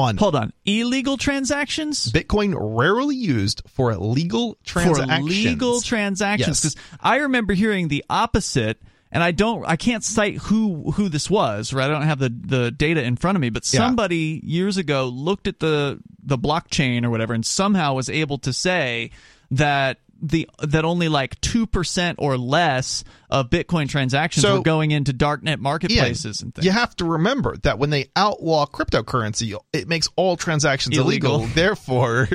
[0.00, 0.52] on hold on.
[0.64, 2.10] Illegal transactions?
[2.12, 6.60] Bitcoin rarely used for legal transactions for legal transactions.
[6.60, 6.98] because yes.
[7.00, 8.80] i remember hearing the opposite
[9.12, 11.84] and i don't i can't cite who who this was right?
[11.84, 14.58] I don't have the the data in front of me but somebody yeah.
[14.58, 19.10] years ago looked at the the blockchain or whatever and somehow was able to say
[19.52, 24.90] that the that only like two percent or less of Bitcoin transactions so, were going
[24.90, 26.64] into darknet marketplaces yeah, and things.
[26.64, 31.36] You have to remember that when they outlaw cryptocurrency, it makes all transactions illegal.
[31.36, 32.28] illegal therefore,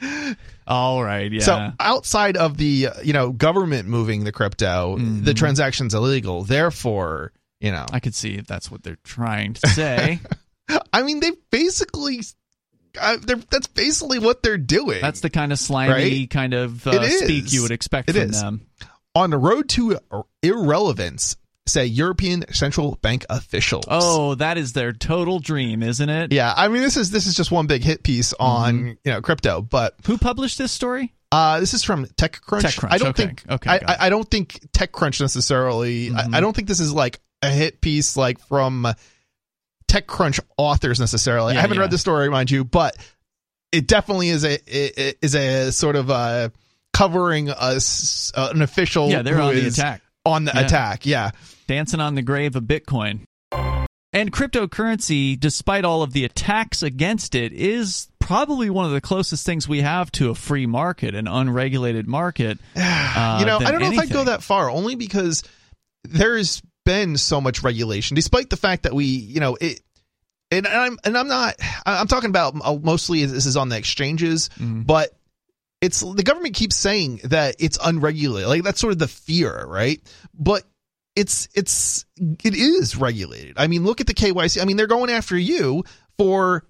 [0.66, 1.40] all right, yeah.
[1.40, 5.24] So outside of the you know government moving the crypto, mm-hmm.
[5.24, 6.44] the transactions illegal.
[6.44, 10.20] Therefore, you know, I could see if that's what they're trying to say.
[10.92, 12.22] I mean, they basically
[12.94, 15.00] that's basically what they're doing.
[15.00, 16.30] That's the kind of slimy right?
[16.30, 18.40] kind of uh, speak you would expect it from is.
[18.40, 18.66] them.
[19.14, 19.98] On the road to
[20.42, 23.84] irrelevance, say European Central Bank officials.
[23.88, 26.32] Oh, that is their total dream, isn't it?
[26.32, 28.88] Yeah, I mean this is this is just one big hit piece on mm-hmm.
[29.04, 31.12] you know crypto, but who published this story?
[31.30, 32.60] Uh, this is from TechCrunch.
[32.60, 32.92] TechCrunch.
[32.92, 33.24] I don't okay.
[33.24, 33.44] think.
[33.48, 33.70] Okay.
[33.70, 36.10] I, I, don't think TechCrunch necessarily.
[36.10, 36.34] Mm-hmm.
[36.34, 38.86] I, I, don't think this is like a hit piece like from
[39.92, 41.52] TechCrunch authors necessarily.
[41.52, 41.82] Yeah, I haven't yeah.
[41.82, 42.96] read the story, mind you, but
[43.72, 46.48] it definitely is a is a sort of uh,
[46.92, 49.10] covering us uh, an official.
[49.10, 50.02] Yeah, they're on the attack.
[50.24, 50.60] On the yeah.
[50.60, 51.30] attack, yeah,
[51.66, 53.24] dancing on the grave of Bitcoin.
[54.14, 59.44] And cryptocurrency, despite all of the attacks against it, is probably one of the closest
[59.44, 62.58] things we have to a free market, an unregulated market.
[63.14, 63.98] Uh, you know, I don't know anything.
[63.98, 65.42] if I'd go that far, only because
[66.04, 69.80] there's been so much regulation, despite the fact that we, you know, it.
[70.50, 71.54] And I'm and I'm not.
[71.86, 74.86] I'm talking about uh, mostly this is on the exchanges, mm.
[74.86, 75.10] but
[75.80, 78.48] it's the government keeps saying that it's unregulated.
[78.48, 80.00] Like that's sort of the fear, right?
[80.34, 80.64] But
[81.16, 83.54] it's it's it is regulated.
[83.56, 84.60] I mean, look at the KYC.
[84.60, 85.84] I mean, they're going after you
[86.18, 86.64] for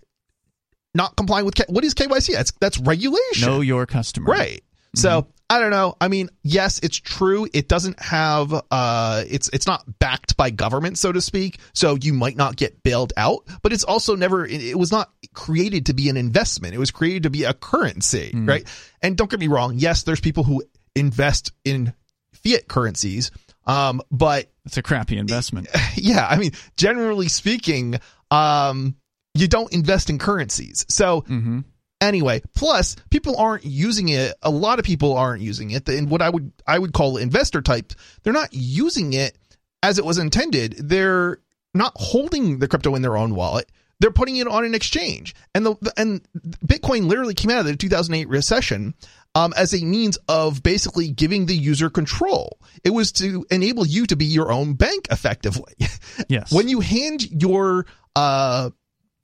[0.94, 2.34] not complying with K- what is KYC?
[2.34, 3.48] That's that's regulation.
[3.48, 4.62] Know your customer, right?
[4.94, 5.96] So I don't know.
[6.00, 7.46] I mean, yes, it's true.
[7.52, 11.58] It doesn't have uh it's it's not backed by government, so to speak.
[11.74, 15.86] So you might not get bailed out, but it's also never it was not created
[15.86, 16.74] to be an investment.
[16.74, 18.48] It was created to be a currency, mm.
[18.48, 18.66] right?
[19.02, 20.64] And don't get me wrong, yes, there's people who
[20.96, 21.92] invest in
[22.32, 23.30] fiat currencies.
[23.66, 25.68] Um, but it's a crappy investment.
[25.96, 28.96] Yeah, I mean, generally speaking, um,
[29.34, 30.86] you don't invest in currencies.
[30.88, 31.60] So mm-hmm
[32.02, 36.20] anyway plus people aren't using it a lot of people aren't using it and what
[36.20, 39.38] i would i would call investor type they're not using it
[39.82, 41.38] as it was intended they're
[41.74, 45.64] not holding the crypto in their own wallet they're putting it on an exchange and
[45.64, 46.20] the and
[46.66, 48.94] bitcoin literally came out of the 2008 recession
[49.34, 52.58] um, as a means of basically giving the user control.
[52.84, 55.74] It was to enable you to be your own bank effectively.
[56.28, 56.52] Yes.
[56.52, 58.68] when you hand your uh,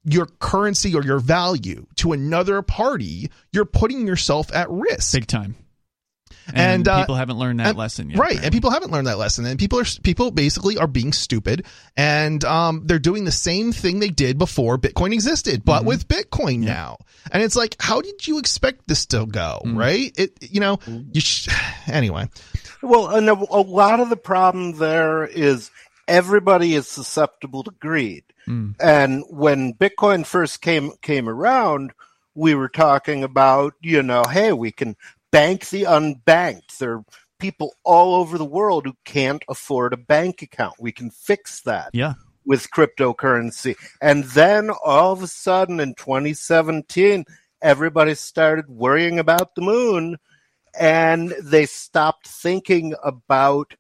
[0.05, 5.13] your currency or your value to another party, you're putting yourself at risk.
[5.13, 5.57] Big time.
[6.49, 8.19] And, and uh, people haven't learned that and, lesson yet.
[8.19, 8.31] Right.
[8.31, 8.47] Apparently.
[8.47, 9.45] And people haven't learned that lesson.
[9.45, 13.99] And people are people basically are being stupid and um, they're doing the same thing
[13.99, 15.89] they did before Bitcoin existed, but mm-hmm.
[15.89, 16.73] with Bitcoin yeah.
[16.73, 16.99] now.
[17.33, 19.61] And it's like, how did you expect this to go?
[19.65, 19.77] Mm-hmm.
[19.77, 20.19] Right?
[20.19, 21.49] It you know, you sh-
[21.87, 22.29] anyway.
[22.83, 25.71] Well, and a, a lot of the problem there is
[26.09, 28.25] everybody is susceptible to greed.
[28.49, 28.75] Mm.
[28.81, 31.93] And when Bitcoin first came came around,
[32.35, 34.97] we were talking about, you know, hey, we can
[35.31, 36.79] bank the unbanked.
[36.79, 37.05] There are
[37.39, 40.75] people all over the world who can't afford a bank account.
[40.81, 42.15] We can fix that Yeah.
[42.45, 43.77] with cryptocurrency.
[44.01, 47.25] And then all of a sudden in 2017,
[47.61, 50.17] everybody started worrying about the moon
[50.79, 53.75] and they stopped thinking about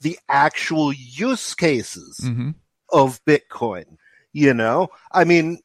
[0.00, 2.50] the actual use cases hmm
[2.92, 3.96] of Bitcoin.
[4.32, 5.58] You know, I mean,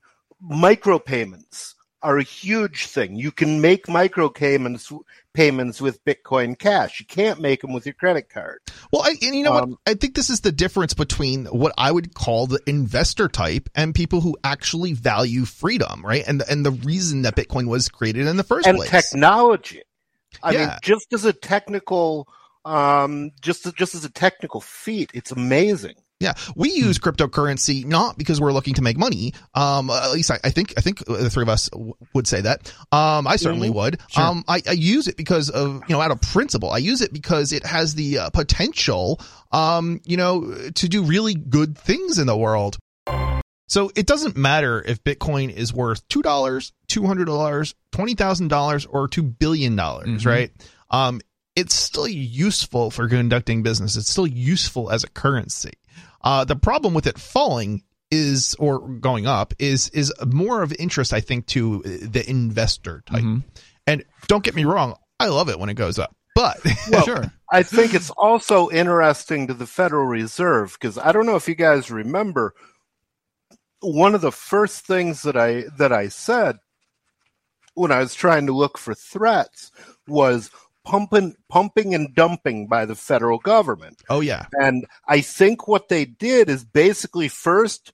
[0.43, 3.15] micropayments are a huge thing.
[3.15, 4.91] You can make micropayments
[5.33, 6.99] payments with Bitcoin Cash.
[6.99, 8.59] You can't make them with your credit card.
[8.91, 9.79] Well, I, and you know Um, what?
[9.87, 13.93] I think this is the difference between what I would call the investor type and
[13.93, 16.23] people who actually value freedom, right?
[16.27, 18.89] And and the reason that Bitcoin was created in the first and place.
[18.89, 19.83] technology.
[20.41, 22.27] I mean, just as a technical,
[22.65, 25.95] um, just just as a technical feat, it's amazing.
[26.19, 29.33] Yeah, we use cryptocurrency not because we're looking to make money.
[29.55, 32.41] Um, at least I, I think I think the three of us w- would say
[32.41, 32.71] that.
[32.91, 33.99] Um, I certainly would.
[34.09, 34.23] Sure.
[34.23, 36.69] Um, I, I use it because of you know out of principle.
[36.69, 39.19] I use it because it has the uh, potential,
[39.51, 42.77] um, you know, to do really good things in the world.
[43.67, 48.49] So it doesn't matter if Bitcoin is worth two dollars, two hundred dollars, twenty thousand
[48.49, 50.25] dollars, or two billion dollars, Mhm.
[50.27, 50.51] right?
[50.91, 51.21] Um,
[51.55, 53.95] it's still useful for conducting business.
[53.97, 55.73] It's still useful as a currency.
[56.23, 61.13] Uh, the problem with it falling is or going up is is more of interest,
[61.13, 63.23] I think, to the investor type.
[63.23, 63.43] Mhm.
[63.87, 66.59] And don't get me wrong, I love it when it goes up, but
[66.91, 67.33] Well, sure.
[67.51, 71.55] I think it's also interesting to the Federal Reserve because I don't know if you
[71.55, 72.53] guys remember
[73.81, 76.57] one of the first things that I that I said
[77.73, 79.71] when I was trying to look for threats
[80.07, 80.49] was
[80.83, 84.01] pumping pumping and dumping by the federal government.
[84.09, 87.91] oh yeah, And I think what they did is basically first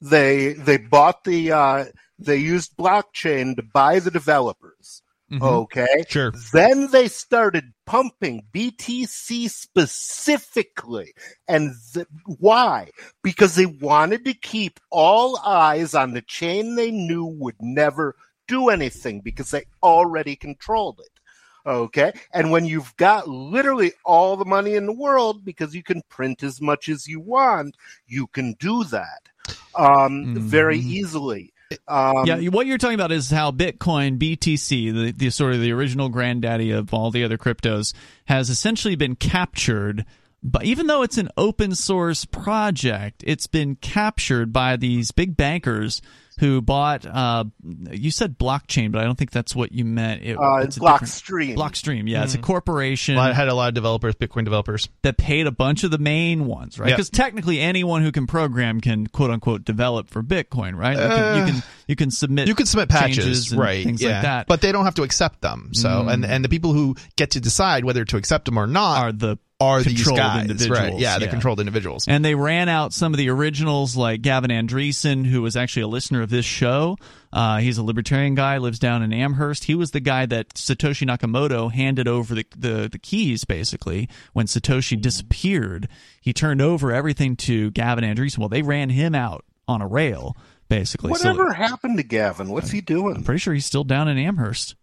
[0.00, 1.84] they they bought the uh,
[2.18, 5.02] they used blockchain to buy the developers.
[5.30, 5.42] Mhm.
[5.42, 6.04] Okay.
[6.08, 11.12] sure, Then they started pumping BTC specifically.
[11.46, 12.90] And th- why?
[13.22, 18.16] Because they wanted to keep all eyes on the chain they knew would never
[18.48, 21.19] do anything because they already controlled it.
[21.66, 22.12] Okay.
[22.32, 26.42] And when you've got literally all the money in the world because you can print
[26.42, 29.28] as much as you want, you can do that
[29.74, 30.84] um, very Mhm.
[30.86, 31.52] easily.
[31.86, 35.72] Um, yeah, what you're talking about is how Bitcoin, BTC, the, the sort of the
[35.72, 37.94] original granddaddy of all the other cryptos,
[38.24, 40.04] has essentially been captured.
[40.42, 46.00] But even though it's an open source project, it's been captured by these big bankers
[46.40, 47.04] who bought.
[47.06, 47.44] Uh,
[47.90, 50.22] you said blockchain, but I don't think that's what you meant.
[50.22, 51.54] It, uh, it's Blockstream.
[51.54, 54.88] Blockstream, yeah, it's a corporation I had a lot of developers, Bitcoin developers.
[55.02, 56.88] that paid a bunch of the main ones, right?
[56.88, 56.96] Yep.
[56.96, 60.96] Because technically, anyone who can program can quote unquote develop for Bitcoin, right?
[60.96, 63.84] You, can, you can you can submit You can submit patches, and right?
[63.84, 64.46] things yeah, like that.
[64.46, 65.70] but they don't have to accept them.
[65.74, 69.04] So, and and the people who get to decide whether to accept them or not
[69.04, 70.50] are the are these controlled guys, right?
[70.50, 71.30] individuals, Yeah, the yeah.
[71.30, 72.06] controlled individuals.
[72.08, 75.88] And they ran out some of the originals, like Gavin Andresen, who was actually a
[75.88, 76.96] listener of this show.
[77.32, 79.64] Uh, he's a libertarian guy, lives down in Amherst.
[79.64, 84.46] He was the guy that Satoshi Nakamoto handed over the, the, the keys, basically, when
[84.46, 85.88] Satoshi disappeared.
[86.20, 88.38] He turned over everything to Gavin Andresen.
[88.38, 90.36] Well, they ran him out on a rail,
[90.68, 91.14] basically.
[91.14, 92.48] So Whatever happened to Gavin?
[92.48, 93.16] What's he doing?
[93.16, 94.74] I'm pretty sure he's still down in Amherst.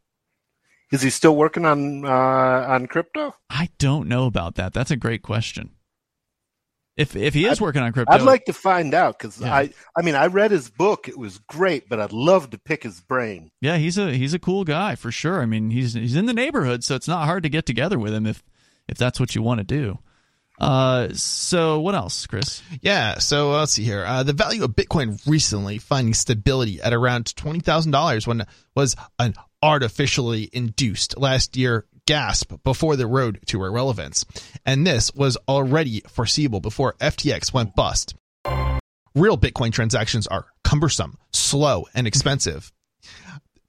[0.91, 3.33] Is he still working on uh, on crypto?
[3.49, 4.73] I don't know about that.
[4.73, 5.71] That's a great question.
[6.95, 9.53] If if he is I'd- working on crypto, I'd like to find out because Yeah.
[9.53, 11.07] I I mean I read his book.
[11.07, 13.51] It was great, but I'd love to pick his brain.
[13.61, 15.41] Yeah, he's a he's a cool guy for sure.
[15.41, 18.13] I mean, he's he's in the neighborhood, so it's not hard to get together with
[18.13, 18.41] him if
[18.87, 19.99] if that's what you want to do.
[20.59, 22.63] Uh, so what else, Chris?
[22.81, 24.03] Yeah, so uh, let's see here.
[24.03, 28.43] Uh, the value of Bitcoin recently finding stability at around twenty thousand dollars when
[28.75, 34.25] was an artificially induced last year gasp before the road to irrelevance,
[34.65, 38.15] and this was already foreseeable before FTX went bust.
[39.15, 42.71] Real Bitcoin transactions are cumbersome, slow, and expensive.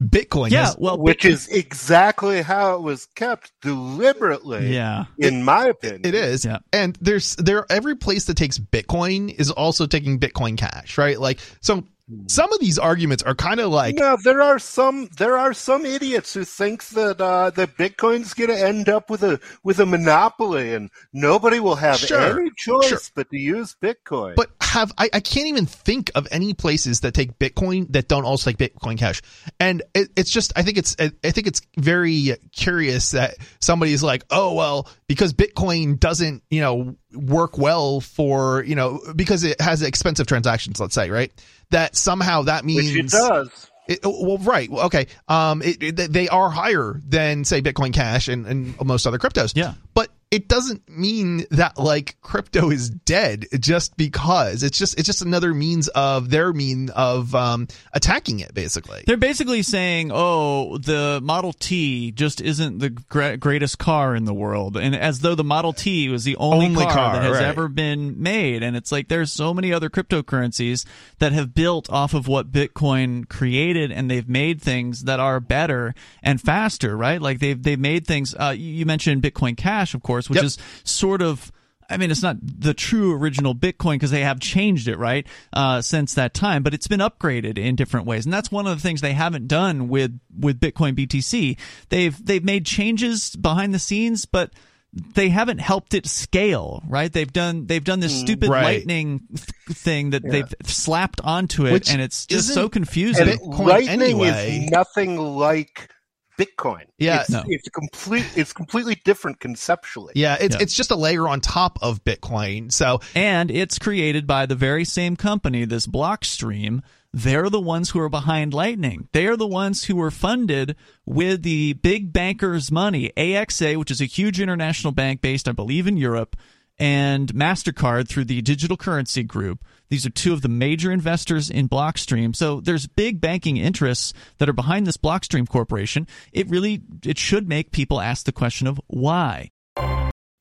[0.03, 4.73] Bitcoin Yeah, has well, which Bitcoin- is exactly how it was kept deliberately.
[4.73, 6.45] yeah, in my opinion, It is.
[6.45, 6.59] Yeah.
[6.73, 11.19] And there's there every place that takes Bitcoin is also taking Bitcoin Cash, right?
[11.19, 11.83] Like so
[12.27, 15.85] some of these arguments are kind of like No, there are some there are some
[15.85, 19.87] idiots who think that uh, that Bitcoin's going to end up with a with a
[19.87, 22.99] monopoly and nobody will have Sure, any choice sure.
[23.15, 24.35] but to use Bitcoin.
[24.37, 28.25] but have I, I can't even think of any places that take Bitcoin that don't
[28.25, 29.23] also take Bitcoin Cash.
[29.61, 34.25] And it, it's just I think it's I think it's very curious that somebody's like,
[34.31, 39.83] "Oh, well, because Bitcoin doesn't, you know, work well for, you know, because it has
[39.83, 41.33] expensive transactions, let's say, right?
[41.71, 43.71] That somehow that means which it does.
[43.89, 44.71] It, well, right.
[44.71, 45.07] Well, okay.
[45.29, 49.53] Um, it, it, they are higher than say Bitcoin Cash and, and most other cryptos.
[49.57, 49.75] Yeah.
[49.95, 55.23] But it doesn't mean that like crypto is dead just because it's just it's just
[55.23, 59.03] another means of their mean of um, attacking it basically.
[59.07, 64.35] They're basically saying, "Oh, the Model T just isn't the gra- greatest car in the
[64.35, 67.35] world," and as though the Model T was the only, Only car, car, that has
[67.35, 67.45] right.
[67.45, 68.63] ever been made.
[68.63, 70.85] And it's like there's so many other cryptocurrencies
[71.21, 75.95] that have built off of what Bitcoin created, and they've made things that are better
[76.23, 77.23] and faster, right?
[77.23, 78.35] Like they've they've made things.
[78.35, 80.45] Uh, you mentioned Bitcoin Cash, of course, which Yep.
[80.45, 81.51] is sort of
[81.91, 85.81] I mean, it's not the true original Bitcoin because they have changed it, right, uh,
[85.81, 86.63] since that time.
[86.63, 89.49] But it's been upgraded in different ways, and that's one of the things they haven't
[89.49, 91.57] done with with Bitcoin BTC.
[91.89, 94.53] They've they've made changes behind the scenes, but
[94.93, 97.11] they haven't helped it scale, right?
[97.11, 98.65] They've done they've done this stupid Right.
[98.65, 103.29] lightning th- thing that they've slapped onto it, Which and it's just so confusing.
[103.31, 104.65] And Bitcoin Lightning anyway.
[104.65, 105.89] is nothing like
[106.39, 106.85] Bitcoin.
[106.99, 107.21] Yeah.
[107.23, 107.43] it's, No.
[107.47, 108.25] it's complete.
[108.37, 110.13] It's completely different conceptually.
[110.15, 110.63] Yeah, it's Yeah.
[110.63, 112.73] it's just a layer on top of Bitcoin.
[112.73, 116.81] So and it's created by the very same company, this Blockstream.
[117.13, 119.09] They're the ones who are behind Lightning.
[119.13, 123.11] They are the ones who were funded with the big bankers' money.
[123.17, 126.37] AXA, which is a huge international bank based, I believe, in Europe,
[126.79, 129.65] and MasterCard through the Digital Currency Group.
[129.89, 132.37] These are two of the major investors in Blockstream.
[132.37, 136.07] So there's big banking interests that are behind this Blockstream corporation.
[136.33, 139.51] It really it should make people ask the question of why.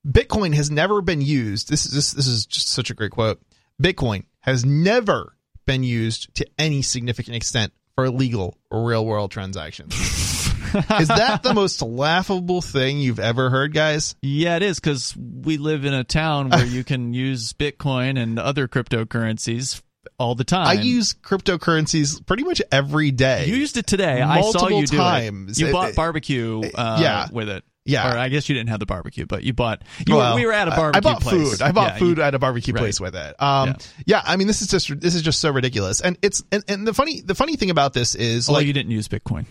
[0.07, 1.69] Bitcoin has never been used.
[1.69, 3.41] This is this, this is just such a great quote.
[3.81, 9.93] Bitcoin has never been used to any significant extent for illegal real world transactions.
[10.99, 14.15] is that the most laughable thing you've ever heard, guys?
[14.21, 18.39] Yeah, it is because we live in a town where you can use Bitcoin and
[18.39, 19.81] other cryptocurrencies
[20.19, 20.67] all the time.
[20.67, 23.45] I use cryptocurrencies pretty much every day.
[23.45, 24.21] You used it today.
[24.21, 25.57] I saw Multiple you do times.
[25.57, 25.61] it.
[25.61, 26.61] You It- bought barbecue.
[26.73, 27.27] Uh, yeah.
[27.31, 27.63] with it.
[27.85, 28.13] Yeah.
[28.13, 29.81] or I guess you didn't have the barbecue, but you bought.
[30.05, 30.97] You Well, were, we were at a barbecue.
[31.09, 31.51] I bought place.
[31.51, 31.61] food.
[31.61, 32.81] I bought Yeah, food you- at a barbecue right.
[32.81, 33.41] place with it.
[33.41, 33.75] Um, Yeah.
[34.05, 34.21] yeah.
[34.25, 36.93] I mean, this is just this is just so ridiculous, and it's and, and the
[36.93, 39.45] funny the funny thing about this is Well, like you didn't use Bitcoin.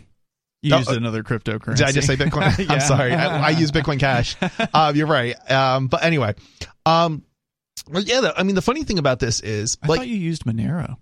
[0.70, 1.76] No, used uh, another cryptocurrency.
[1.76, 2.58] Did I just say Bitcoin?
[2.66, 2.72] Yeah.
[2.72, 3.12] I'm sorry.
[3.12, 4.36] I, I use Bitcoin Cash.
[4.74, 5.34] Um, you're right.
[5.50, 6.34] Um, but anyway,
[6.84, 7.22] um,
[7.88, 8.32] well, yeah.
[8.36, 10.96] I mean, the funny thing about this is, I like, thought you used Monero.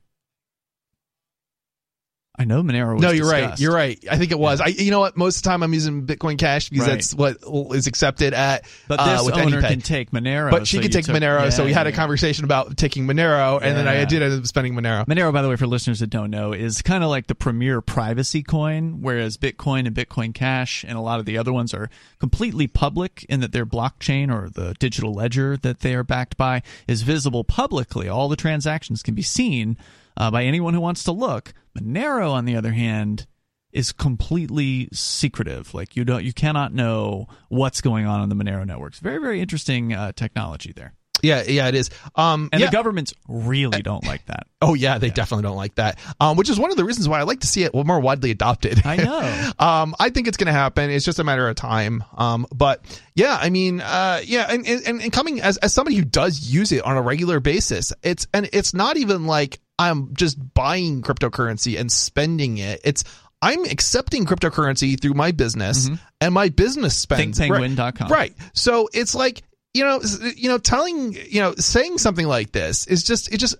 [2.37, 3.57] I know Monero was no, you're right.
[3.61, 4.03] You're right.
[4.11, 4.61] I think it was.
[4.61, 5.17] I, you know what?
[5.17, 6.95] Most of the time, I'm using Bitcoin Cash because Right.
[6.95, 7.37] that's what
[7.77, 8.65] is accepted at.
[8.89, 10.51] But uh, this with owner can take Monero.
[10.51, 13.07] But she so could take took- Monero, so we Yeah, had a conversation about taking
[13.07, 14.05] Monero, and then I Yeah.
[14.07, 15.07] did end up spending Monero.
[15.07, 17.81] Monero, by the way, for listeners that don't know, is kind of like the premier
[17.81, 21.89] privacy coin, whereas Bitcoin and Bitcoin Cash and a lot of the other ones are
[22.19, 26.63] completely public in that their blockchain or the digital ledger that they are backed by
[26.89, 28.09] is visible publicly.
[28.09, 29.77] All the transactions can be seen
[30.17, 31.55] uh, by anyone who wants to look.
[31.79, 33.27] Monero, on the other hand,
[33.73, 35.75] is completely secretive.
[35.75, 39.01] Like you don't, you cannot know what's going on on the Monero networks.
[39.01, 40.95] Very, very interesting uh, technology there.
[41.23, 41.89] Yeah, yeah, it is.
[42.17, 42.67] Um, And yeah.
[42.67, 44.47] the governments really don't like that.
[44.67, 45.99] Oh yeah, they definitely don't like that.
[46.19, 48.31] Um, which is one of the reasons why I like to see it more widely
[48.31, 48.81] adopted.
[48.87, 49.51] I know.
[49.59, 50.89] um, I think it's going to happen.
[50.89, 52.03] It's just a matter of time.
[52.17, 52.83] Um, but
[53.15, 56.73] yeah, I mean, uh, yeah, and, and and coming as as somebody who does use
[56.73, 61.79] it on a regular basis, it's and it's not even like I'm just buying cryptocurrency
[61.79, 62.81] and spending it.
[62.85, 63.05] It's
[63.43, 65.97] I'm accepting cryptocurrency through my business, mm-hmm.
[66.21, 68.09] and my business spends ThinkPenguin.com.
[68.11, 68.35] Right.
[68.55, 69.43] So it's like
[69.75, 70.01] you know,
[70.37, 73.57] you know, telling you know, saying something like this is just it just.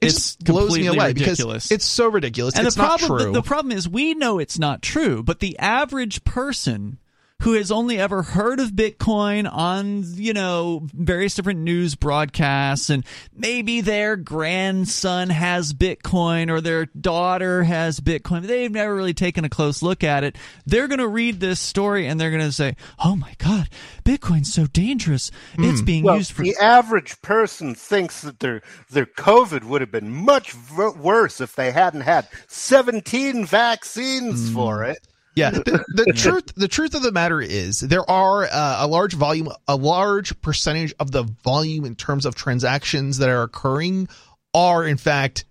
[0.00, 1.68] It It's just blows me away ridiculous.
[1.68, 2.56] because it's so ridiculous.
[2.56, 3.32] And it's the problem, not true.
[3.32, 6.98] The, the problem is, we know it's not true, but the average person
[7.40, 13.04] who has only ever heard of Bitcoin on, you know, various different news broadcasts, and
[13.34, 19.48] maybe their grandson has Bitcoin or their daughter has Bitcoin, they've never really taken a
[19.48, 20.36] close look at it.
[20.66, 23.68] They're going to read this story and they're going to say, "Oh my God,
[24.04, 25.30] Bitcoin's so dangerous!
[25.58, 25.86] It's hmm.
[25.86, 30.10] being Well, used for." the average person thinks that their their COVID would have been
[30.10, 34.54] much v- worse if they hadn't had 17 vaccines hmm.
[34.54, 35.06] for it.
[35.36, 39.14] Yeah, the, the truth the truth of the matter is there are uh, a large
[39.14, 44.08] volume a large percentage of the volume in terms of transactions that are occurring
[44.52, 45.44] are in fact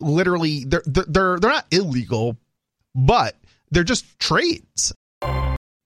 [0.00, 2.36] literally they're they're they're, they're not illegal
[2.94, 3.36] but
[3.70, 4.92] they're just trades.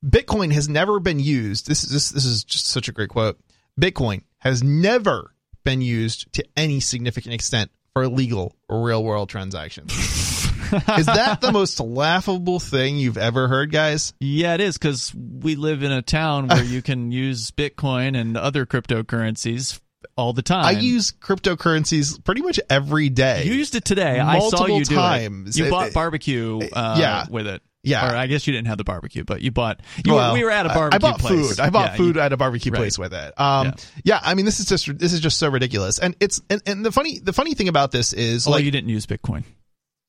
[0.04, 1.66] Bitcoin has never been used.
[1.66, 3.38] This is this, this is just such a great quote.
[3.80, 5.32] Bitcoin has never
[5.64, 9.90] been used to any significant extent for illegal real world transactions.
[10.98, 14.12] is that the most laughable thing you've ever heard, guys?
[14.20, 18.36] Yeah, it is because we live in a town where you can use Bitcoin and
[18.36, 19.80] other cryptocurrencies
[20.14, 20.66] all the time.
[20.66, 23.44] I use cryptocurrencies pretty much every day.
[23.44, 24.20] You used it today.
[24.20, 25.56] I saw Multiple you do it.
[25.56, 26.60] You bought barbecue.
[26.70, 27.24] Uh, yeah.
[27.30, 27.62] with it.
[27.86, 28.12] Yeah.
[28.12, 29.80] Or I guess you didn't have the barbecue, but you bought.
[30.04, 30.96] You Well, were, we were at a barbecue.
[30.96, 31.48] I bought place.
[31.50, 31.60] food.
[31.60, 32.78] I bought Yeah, food you- at a barbecue right.
[32.78, 33.40] place with it.
[33.40, 33.72] Um, Yeah.
[34.04, 34.20] yeah.
[34.22, 36.90] I mean, this is just this is just so ridiculous, and it's and, and the
[36.92, 39.44] funny the funny thing about this is Although like you didn't use Bitcoin.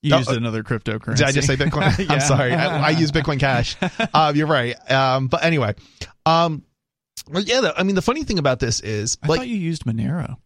[0.01, 1.17] You Oh, used uh, another cryptocurrency.
[1.17, 1.97] Did I just say Bitcoin?
[1.99, 2.13] Yeah.
[2.13, 2.53] I'm sorry.
[2.53, 3.75] I, I use Bitcoin Cash.
[4.13, 4.75] Um, you're right.
[4.91, 5.73] Um, but anyway,
[6.25, 6.63] um,
[7.29, 7.71] well, yeah.
[7.75, 10.37] I mean, the funny thing about this is I like, thought you used Monero.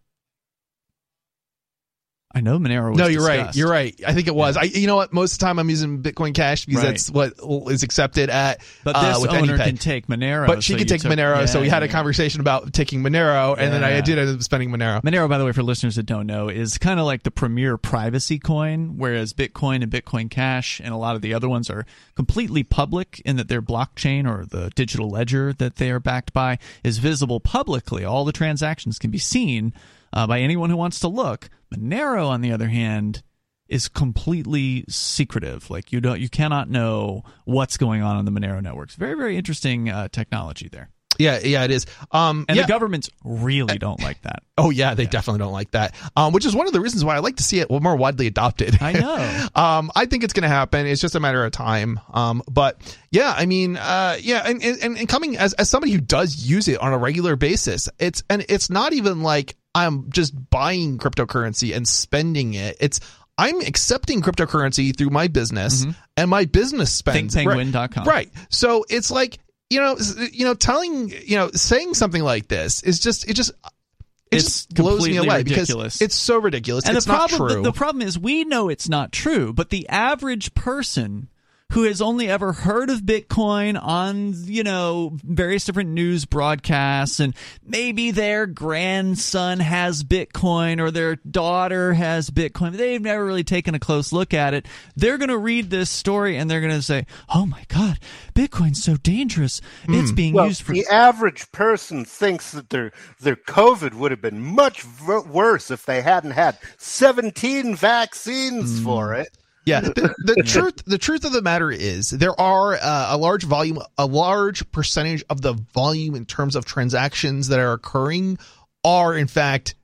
[2.34, 3.54] I know Monero was no, you're right.
[3.56, 4.00] You're right.
[4.08, 4.56] I think it was.
[4.56, 5.12] I, you know what?
[5.12, 6.90] Most of the time, I'm using Bitcoin Cash because Right.
[6.92, 7.34] that's what
[7.72, 8.62] is accepted at.
[8.86, 10.48] But uh, this with owner can take Monero.
[10.48, 13.04] But she so could take took- Monero, so we Yeah, had a conversation about taking
[13.04, 14.02] Monero, and then I Yeah.
[14.02, 15.02] did end up spending Monero.
[15.04, 17.78] Monero, by the way, for listeners that don't know, is kind of like the premier
[17.78, 21.86] privacy coin, whereas Bitcoin and Bitcoin Cash and a lot of the other ones are
[22.16, 26.58] completely public in that their blockchain or the digital ledger that they are backed by
[26.84, 28.06] is visible publicly.
[28.06, 29.74] All the transactions can be seen
[30.14, 31.50] uh, by anyone who wants to look.
[31.74, 33.24] Monero, on the other hand,
[33.68, 35.70] is completely secretive.
[35.70, 38.96] Like you don't, you cannot know what's going on on the Monero networks.
[38.96, 40.90] Very, very interesting uh, technology there.
[41.18, 41.86] Yeah, yeah, it is.
[42.12, 42.64] Um, And yeah.
[42.64, 44.44] the governments really don't like that.
[44.58, 45.96] Oh yeah, they definitely don't like that.
[46.16, 48.28] Um, which is one of the reasons why I like to see it more widely
[48.28, 48.82] adopted.
[48.82, 49.48] I know.
[49.62, 50.86] um, I think it's going to happen.
[50.86, 52.00] It's just a matter of time.
[52.14, 56.00] Um, but yeah, I mean, uh, yeah, and, and, and coming as, as somebody who
[56.02, 60.34] does use it on a regular basis, it's, and it's not even like I'm just
[60.50, 62.78] buying cryptocurrency and spending it.
[62.80, 63.00] It's,
[63.38, 65.86] I'm accepting cryptocurrency through my business
[66.18, 67.36] and my business spends.
[67.36, 68.06] ThinkPenguin.com.
[68.06, 68.30] Right.
[68.50, 69.40] So it's like,
[69.72, 69.98] you know,
[70.32, 74.44] you know, telling, you know, saying something like this is just, it just, it It's
[74.66, 75.96] just blows me away ridiculous.
[75.98, 76.86] because it's so ridiculous.
[76.86, 77.64] And it's the problem, not the- true.
[77.64, 81.30] The, problem is, we know it's not true, but the average person
[81.72, 87.34] who has only ever heard of Bitcoin on, you know, various different news broadcasts, and
[87.66, 93.80] maybe their grandson has Bitcoin or their daughter has Bitcoin, they've never really taken a
[93.80, 94.66] close look at it.
[94.96, 98.00] They're going to read this story and they're going to say, "Oh my God,
[98.36, 99.62] Bitcoin's so dangerous!
[99.88, 104.22] It's being Well, used for." the average person thinks that their their COVID would have
[104.22, 108.84] been much v- worse if they hadn't had 17 vaccines Hmm.
[108.84, 109.30] for it.
[109.66, 113.44] Yeah, the, the truth the truth of the matter is there are uh, a large
[113.44, 118.38] volume a large percentage of the volume in terms of transactions that are occurring
[118.84, 119.76] are in fact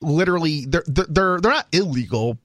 [0.00, 2.38] literally they're they're they're, they're not illegal,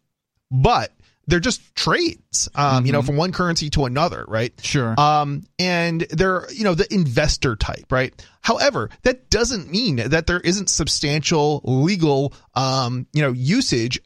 [0.52, 0.92] but
[1.30, 2.50] they're just trades.
[2.56, 4.52] Um, you know, from one currency to another, right?
[4.62, 5.00] Sure.
[5.00, 8.14] Um, and they're, you know, the investor type, right?
[8.42, 14.00] However, that doesn't mean that there isn't substantial legal, um, you know, usage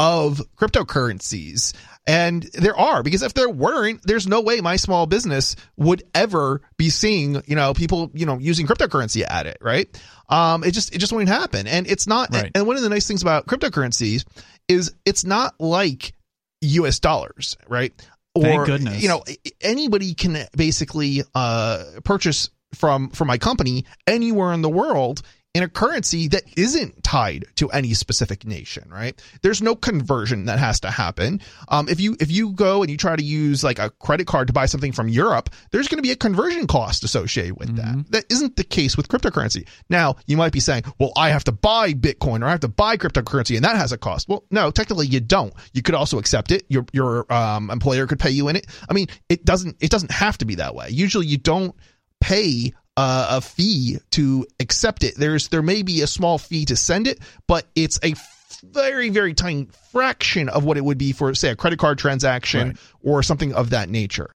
[0.00, 1.74] of cryptocurrencies.
[2.06, 6.60] And there are, because if there weren't, there's no way my small business would ever
[6.76, 9.88] be seeing, you know, people, you know, using cryptocurrency at it, right?
[10.28, 11.66] Um, it just, it just wouldn't happen.
[11.66, 12.50] And it's not, Right.
[12.54, 14.24] and one of the nice things about cryptocurrencies
[14.68, 16.12] is it's not like
[16.60, 17.92] US dollars, right?
[18.34, 19.02] Or, Thank goodness.
[19.02, 19.24] you know,
[19.62, 25.22] anybody can basically, uh, purchase from, from my company anywhere in the world
[25.54, 29.20] in a currency that isn't tied to any specific nation, right?
[29.42, 31.40] There's no conversion that has to happen.
[31.68, 34.48] Um, if you if you go and you try to use like a credit card
[34.48, 38.04] to buy something from Europe, there's going to be a conversion cost associated with that.
[38.10, 39.68] That isn't the case with cryptocurrency.
[39.88, 42.68] Now, you might be saying, "Well, I have to buy Bitcoin or I have to
[42.68, 45.54] buy cryptocurrency, and that has a cost." Well, no, technically you don't.
[45.72, 46.64] You could also accept it.
[46.68, 48.66] Your your um, employer could pay you in it.
[48.88, 50.88] I mean, it doesn't it doesn't have to be that way.
[50.90, 51.76] Usually, you don't
[52.20, 55.14] pay uh, a fee to accept it.
[55.16, 58.14] There's there may be a small fee to send it, but it's a
[58.62, 62.68] very very tiny fraction of what it would be for say a credit card transaction
[62.68, 62.76] Right.
[63.02, 64.30] or something of that nature.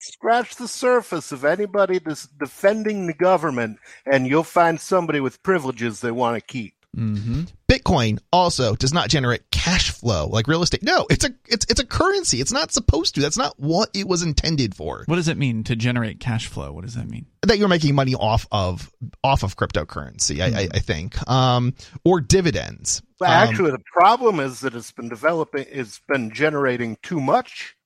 [0.00, 6.00] Scratch the surface of anybody that's defending the government, and you'll find somebody with privileges
[6.00, 6.74] they want to keep.
[6.96, 7.42] Mm-hmm.
[7.70, 10.82] Bitcoin also does not generate cash flow like real estate.
[10.82, 12.40] No, it's a it's it's a currency.
[12.40, 13.20] It's not supposed to.
[13.20, 15.04] That's not what it was intended for.
[15.06, 16.72] What does it mean to generate cash flow?
[16.72, 17.26] What does that mean?
[17.42, 18.90] That you're making money off of
[19.24, 21.74] off of cryptocurrency, I, I, I think, um,
[22.04, 23.02] or dividends.
[23.18, 27.76] But Um, actually, the problem is that it's been developing, it's been generating too much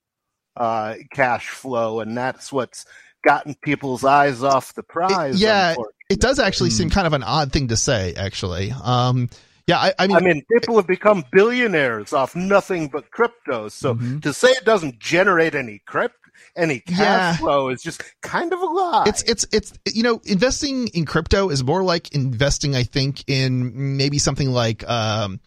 [0.57, 2.87] uh, cash flow, and that's what's
[3.25, 5.41] gotten people's eyes off the prize.
[5.41, 5.93] yeah, unfortunately.
[6.09, 8.15] It does actually seem kind of an odd thing to say.
[8.15, 9.29] Actually, um,
[9.67, 13.69] yeah, I, I mean, I mean, people have become billionaires off nothing but crypto.
[13.69, 14.21] So Mm-hmm.
[14.21, 16.15] to say it doesn't generate any crypt,
[16.57, 17.37] any cash Yeah.
[17.37, 19.05] flow is just kind of a lie.
[19.07, 23.97] it's it's it's you know investing in crypto is more like investing i think in
[23.97, 25.41] maybe something like um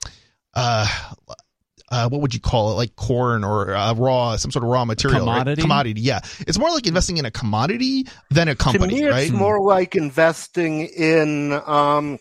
[0.56, 0.88] uh
[1.92, 2.76] uh, what would you call it?
[2.76, 5.34] Like corn or uh, raw, some sort of raw material, right?
[5.40, 5.62] Commodity?
[5.62, 6.22] Commodity, yeah.
[6.40, 8.88] It's more like investing in a commodity than a company.
[8.88, 9.24] to company, me, right?
[9.24, 12.20] it's more like investing in um,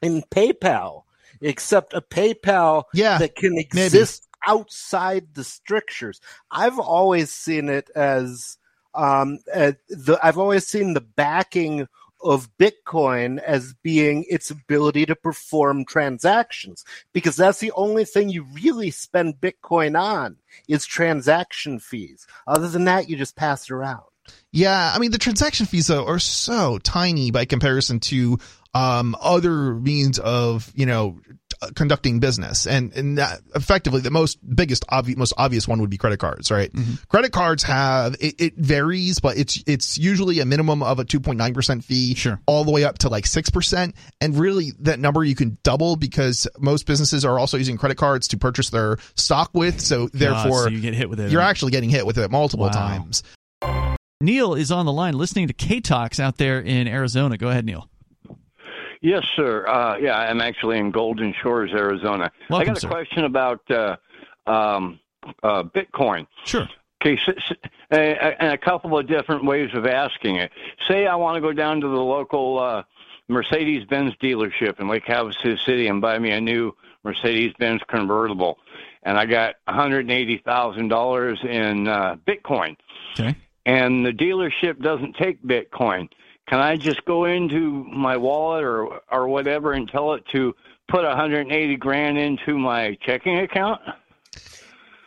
[0.00, 1.04] in PayPal,
[1.40, 6.20] except a PayPal Yeah, that can exist outside the strictures.
[6.50, 8.58] I've always seen it as
[8.94, 11.88] um, uh, the I've always seen the backing
[12.22, 18.46] of Bitcoin as being its ability to perform transactions because that's the only thing you
[18.54, 20.36] really spend Bitcoin on
[20.68, 22.26] is transaction fees.
[22.46, 24.02] Other than that, you just pass it around.
[24.52, 28.38] Yeah, I mean the transaction fees though are so tiny by comparison to
[28.74, 31.18] um, other means of you know
[31.74, 35.98] conducting business, and and that effectively the most biggest obvious most obvious one would be
[35.98, 36.72] credit cards, right?
[36.72, 36.94] Mm-hmm.
[37.08, 41.20] Credit cards have it, it varies, but it's it's usually a minimum of a two
[41.20, 42.40] point nine percent fee, Sure.
[42.46, 45.96] all the way up to like six percent, and really that number you can double
[45.96, 50.64] because most businesses are also using credit cards to purchase their stock with, so therefore
[50.64, 51.30] so you get hit with it.
[51.30, 52.72] you're actually getting hit with it multiple Wow.
[52.72, 53.22] times.
[54.20, 57.36] Neil is on the line listening to K Talks out there in Arizona.
[57.36, 57.88] Go ahead, Neil.
[59.02, 59.66] Yes, sir.
[59.66, 62.30] Uh, yeah, I'm actually in Golden Shores, Arizona.
[62.48, 62.88] Welcome, I got a sir.
[62.88, 63.96] question about uh,
[64.46, 64.98] um,
[65.42, 66.26] uh, Bitcoin.
[66.44, 66.66] Sure.
[67.04, 67.18] Okay,
[67.90, 70.52] and a couple of different ways of asking it.
[70.88, 72.84] Say I want to go down to the local uh,
[73.28, 76.72] Mercedes-Benz dealership in Lake Havasu City and buy me a new
[77.02, 78.58] Mercedes-Benz convertible,
[79.02, 82.76] and I got $180,000 in uh, Bitcoin
[83.18, 83.34] Okay.
[83.66, 86.08] and the dealership doesn't take Bitcoin,
[86.52, 90.54] can I just go into my wallet or or whatever and tell it to
[90.86, 93.80] put 180 grand into my checking account?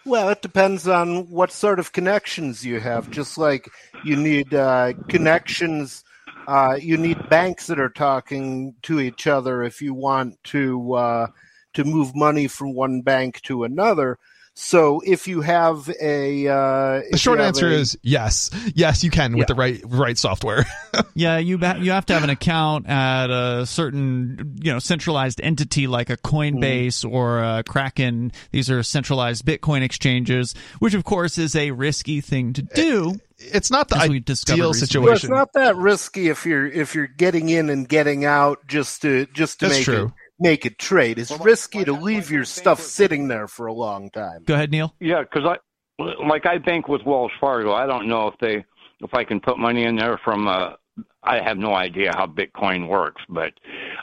[0.06, 3.12] Well, it depends on what sort of connections you have.
[3.12, 3.70] Just like
[4.04, 6.04] you need uh, connections,
[6.48, 11.28] uh, you need banks that are talking to each other if you want to uh,
[11.76, 14.18] to move money from one bank to another.
[14.58, 19.48] So if you have a uh, The short answer is yes, yes, you can with
[19.48, 20.66] the right right software.
[21.14, 25.40] Yeah, you ba- you have to have an account at a certain you know centralized
[25.42, 28.32] entity like a Coinbase or a Kraken.
[28.52, 33.16] These are centralized Bitcoin exchanges, which of course is a risky thing to do.
[33.38, 35.06] it's not the As we discovered ideal recently.
[35.06, 39.02] well, it's not that risky if you're if you're getting in and getting out just
[39.02, 40.06] to just to That's make true.
[40.08, 41.20] it make it trade.
[41.20, 44.44] It's risky to leave your stuff sitting there for a long time.
[44.46, 44.94] Go ahead, Neil.
[45.00, 45.58] Yeah, because I
[46.28, 47.74] like I bank with Wells Fargo.
[47.74, 48.66] I don't know if they
[49.02, 50.48] if I can put money in there from.
[50.48, 50.74] Uh,
[51.24, 53.54] I have no idea how Bitcoin works, but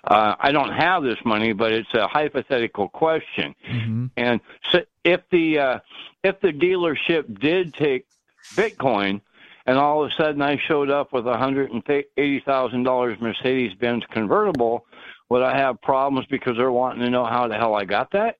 [0.04, 1.52] uh, I don't have this money.
[1.52, 3.54] But it's a hypothetical question.
[3.66, 5.78] hmm And so if the uh,
[6.22, 8.06] if the dealership did take
[8.54, 9.20] Bitcoin,
[9.66, 11.82] and all of a sudden I showed up with a hundred and
[12.16, 14.84] eighty thousand dollars Mercedes Benz convertible,
[15.32, 18.36] would I have problems because they're wanting to know how the hell I got that?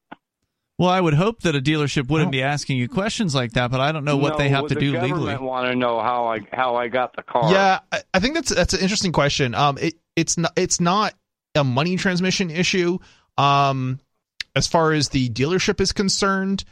[0.78, 3.80] Well, I would hope that a dealership wouldn't be asking you questions like that, but
[3.80, 5.46] I don't know what they have to the do government legally.
[5.46, 7.50] Want to know how I how I got the car?
[7.50, 9.54] Yeah, I, I think that's that's an interesting question.
[9.54, 11.14] Um, it it's not it's not
[11.54, 12.98] a money transmission issue.
[13.38, 13.98] Um,
[14.54, 16.64] as far as the dealership is concerned,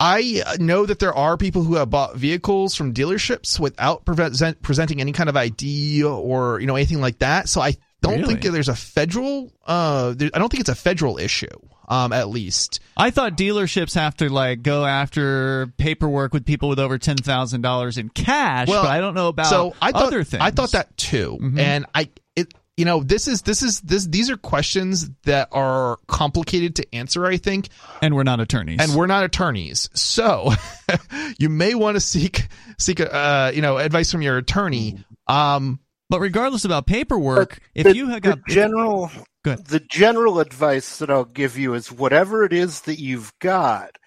[0.00, 5.02] I know that there are people who have bought vehicles from dealerships without prevent, presenting
[5.02, 7.50] any kind of ID or you know anything like that.
[7.50, 8.34] So I don't Really?
[8.36, 9.50] think there's a federal.
[9.66, 11.48] Uh, there, I don't think it's a federal issue.
[11.86, 12.80] Um, at least.
[12.96, 17.60] I thought dealerships have to like go after paperwork with people with over ten thousand
[17.60, 20.42] dollars in cash, Well, but I don't know about so I thought, other things.
[20.42, 21.58] I thought that too, Mhm.
[21.58, 25.98] and I it you know this is this is this these are questions that are
[26.08, 27.26] complicated to answer.
[27.26, 27.68] I think,
[28.00, 28.80] and we're not attorneys.
[28.80, 30.52] and we're not attorneys, so
[31.38, 32.48] you may want to seek
[32.78, 35.04] seek uh you know advice from your attorney.
[35.26, 35.80] Um,
[36.10, 39.10] but regardless about paperwork, if the, you have the got general
[39.44, 39.66] Go ahead.
[39.66, 43.98] the general advice that I'll give you is whatever it is that you've got,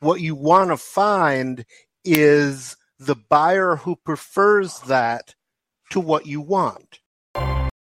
[0.00, 1.64] what you want to find
[2.04, 5.34] is the buyer who prefers that
[5.90, 7.00] to what you want.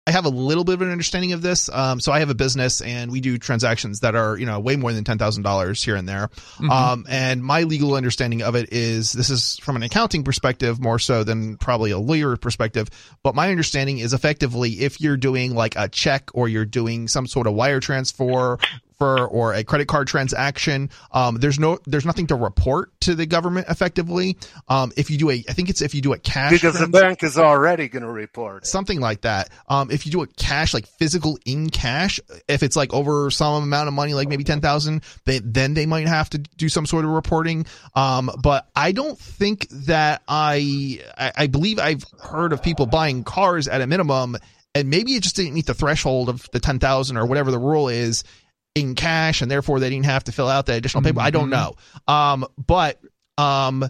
[0.08, 1.68] I have a little bit of an understanding of this.
[1.68, 4.74] Um, so I have a business and we do transactions that are, you know, way
[4.76, 6.30] more than $10,000 here and there.
[6.56, 6.70] Mhm.
[6.70, 10.98] Um, and my legal understanding of it is this is from an accounting perspective more
[10.98, 12.88] so than probably a lawyer perspective.
[13.22, 17.26] But my understanding is effectively if you're doing like a check or you're doing some
[17.26, 18.58] sort of wire transfer
[18.98, 23.26] for or a credit card transaction, um, there's no there's nothing to report to the
[23.26, 24.36] government effectively.
[24.68, 26.88] Um, if you do a, I think it's if you do a cash Because the
[26.88, 28.66] bank is already going to report it.
[28.66, 29.50] something like that.
[29.68, 33.62] Um, if you do a cash, like physical in cash, if it's like over some
[33.62, 36.84] amount of money, like maybe ten thousand, they then they might have to do some
[36.86, 37.66] sort of reporting.
[37.94, 43.22] Um, but I don't think that I, I I believe I've heard of people buying
[43.24, 44.36] cars at a minimum,
[44.74, 47.58] and maybe it just didn't meet the threshold of the ten thousand or whatever the
[47.58, 48.24] rule is
[48.80, 51.20] in cash, and therefore they didn't have to fill out the additional paper.
[51.20, 51.50] I don't Mhm.
[51.50, 51.76] know.
[52.12, 53.00] Um, but
[53.36, 53.84] um,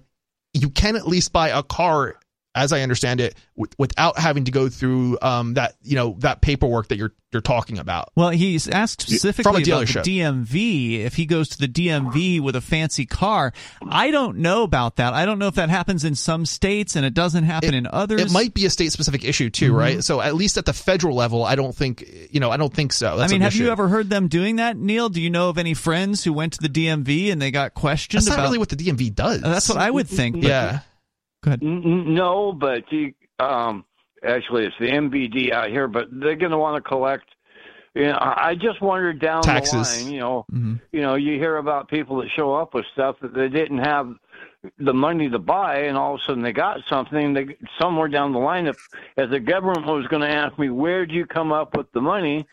[0.54, 2.16] you can at least buy a car
[2.58, 6.40] as I understand it, w- without having to go through um, that you know that
[6.40, 8.10] paperwork that you're you're talking about.
[8.16, 10.00] Well, he's asked specifically From a about the.
[10.00, 11.04] DMV.
[11.04, 13.52] If he goes to the DMV with a fancy car,
[13.86, 15.12] I don't know about that.
[15.12, 18.20] I don't know if that happens in some states and it doesn't happen in others.
[18.22, 20.02] It might be a state specific issue too, right?
[20.02, 22.92] So at least at the federal level, I don't think you know I don't think
[22.92, 23.18] so.
[23.18, 25.08] I mean, an have you ever heard them doing that, Neil?
[25.08, 28.18] Do you know of any friends who went to the DMV and they got questioned
[28.22, 28.44] That's not about?
[28.44, 29.42] really what the DMV does.
[29.42, 30.42] Uh, that's what I would think.
[30.42, 30.80] Yeah.
[31.42, 31.62] Go ahead.
[31.62, 33.84] N- No, but you, um,
[34.24, 37.24] actually, it's the MVD out here, but they're going to want to collect.
[37.94, 39.72] You know, I just wondered down Taxes.
[39.72, 40.12] the line.
[40.12, 40.80] You know, Mhm.
[40.92, 44.14] you know, you hear about people that show up with stuff that they didn't have
[44.78, 47.32] the money to buy, and all of a sudden they got something.
[47.32, 48.76] They somewhere down the line, if
[49.16, 52.46] as the government was going to ask me, where'd you come up with the money?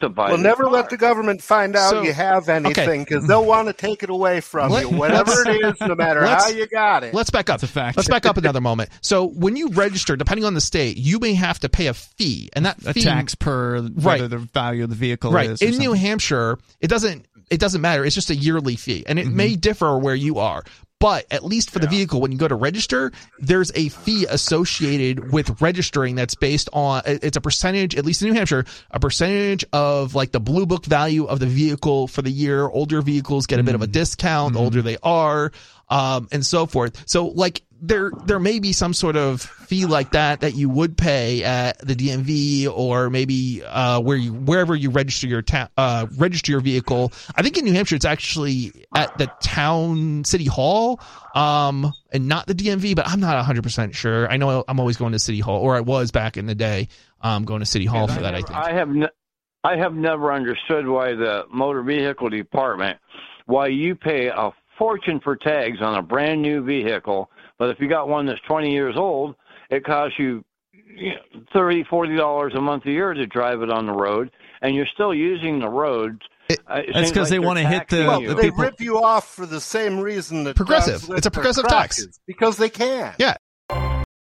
[0.00, 0.72] Well, the never car?
[0.72, 4.10] let the government find out So- you have anything because they'll want to take it
[4.10, 7.14] away from Let- you, whatever it is, no matter let's- how you got it.
[7.14, 7.60] Let's back up.
[7.60, 7.96] That's a fact.
[7.96, 8.90] Let's back up another moment.
[9.00, 12.48] So when you register, depending on the state, you may have to pay a fee,
[12.54, 14.30] and that a fee, tax per whether Right.
[14.30, 15.60] the value of the vehicle right is.
[15.62, 15.92] or in New.
[15.92, 18.04] Hampshire, it doesn't it doesn't matter.
[18.04, 19.36] It's just a yearly fee, and it mm-hmm.
[19.36, 20.62] may differ where you are.
[21.00, 25.32] But at least for the vehicle, when you go to register, there's a fee associated
[25.32, 29.64] with registering that's based on it's a percentage, at least in New Hampshire, a percentage
[29.72, 32.68] of like the blue book value of the vehicle for the year.
[32.68, 35.52] Older vehicles get a bit of a discount, the older they are,
[35.88, 37.02] um, and so forth.
[37.08, 40.96] So like there there may be some sort of fee like that that you would
[40.96, 46.06] pay at the DMV or maybe uh, where you wherever you register your ta- uh,
[46.16, 47.12] register your vehicle.
[47.34, 51.00] I think in New Hampshire it's actually at the town city hall
[51.34, 54.30] um, and not the DMV, but I'm not 100 percent sure.
[54.30, 56.88] I know I'm always going to city hall, or I was back in the day
[57.20, 58.34] um, going to city hall for that.
[58.34, 58.58] I think.
[58.58, 59.08] I have ne-
[59.64, 62.98] I have never understood why the motor vehicle department
[63.50, 67.30] why you pay a fortune for tags on a brand new vehicle,
[67.60, 69.36] but if you got one that's 20 years old,
[69.70, 70.44] it costs you
[70.96, 74.30] you know, 30 40 dollars a month a year to drive it on the road
[74.62, 76.18] and you're still using the roads.
[76.50, 78.80] Uh, it That's seems 'cause they they're wanna hit the- well, the they people- rip
[78.80, 81.08] you off for the same reason that Progressive.
[81.10, 82.04] It's a progressive tax.
[82.26, 83.14] because they can.
[83.18, 83.36] Yeah.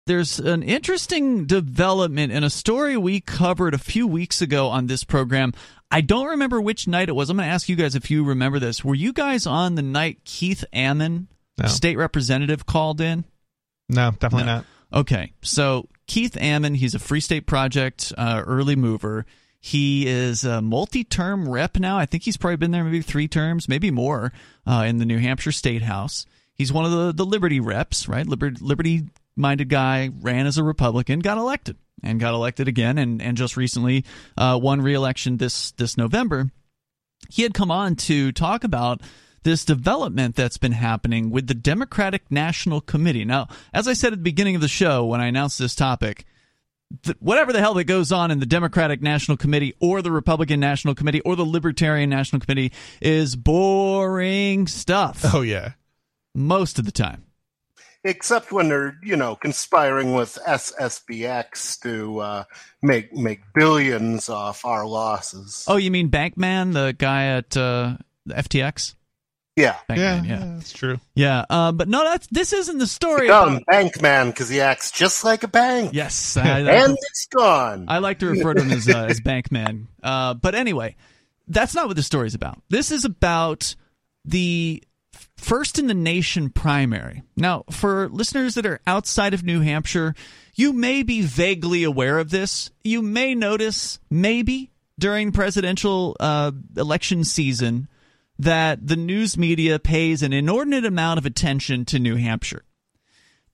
[0.06, 5.02] There's an interesting development in a story we covered a few weeks ago on this
[5.04, 5.52] program.
[5.90, 7.28] I don't remember which night it was.
[7.30, 8.84] I'm going to ask you guys if you remember this.
[8.84, 11.26] Were you guys on the night Keith Ammon,
[11.58, 11.68] No.
[11.68, 13.24] state representative, called in?
[13.88, 14.56] No, definitely No.
[14.56, 14.64] not.
[14.92, 19.26] Okay, so Keith Ammon, he's a Free State Project uh, early mover.
[19.58, 21.98] He is a multi-term rep now.
[21.98, 24.32] I think he's probably been there maybe three terms, maybe more,
[24.66, 26.24] uh, in the New Hampshire State House.
[26.54, 28.24] He's one of the, the Liberty reps, right?
[28.26, 33.56] Liberty-minded guy, ran as a Republican, got elected, and got elected again, and and just
[33.56, 34.04] recently
[34.36, 36.50] uh, won re-election this this November.
[37.28, 39.00] He had come on to talk about
[39.46, 43.24] this development that's been happening with the Democratic National Committee.
[43.24, 46.24] Now, as I said at the beginning of the show when I announced this topic,
[47.04, 50.58] th- whatever the hell that goes on in the Democratic National Committee or the Republican
[50.58, 55.74] National Committee or the Libertarian National Committee is boring stuff Oh yeah.
[56.34, 57.22] most of the time.
[58.02, 62.44] Except when they're, you know, conspiring with SSBX to uh,
[62.82, 65.64] make make billions off our losses.
[65.68, 68.94] Oh, you mean Bankman, the guy at uh, the FTX?
[69.56, 69.76] Yeah.
[69.88, 70.24] Bankman, Yeah, yeah.
[70.24, 71.00] yeah, that's true.
[71.14, 73.28] Yeah, uh, but no, that's this isn't the story.
[73.28, 75.90] call About, him Bankman because he acts just like a bank.
[75.94, 77.86] yes, I, And it's gone.
[77.88, 79.86] I like to refer to him as uh, as Bankman.
[80.02, 80.94] Uh, but anyway,
[81.48, 82.60] that's not what the story's about.
[82.68, 83.74] This is about
[84.24, 84.82] the
[85.36, 87.22] first in the nation primary.
[87.36, 90.14] Now, for listeners that are outside of New Hampshire,
[90.54, 92.70] you may be vaguely aware of this.
[92.84, 97.86] You may notice, maybe during presidential uh, election season,
[98.38, 102.64] that the news media pays an inordinate amount of attention to New Hampshire.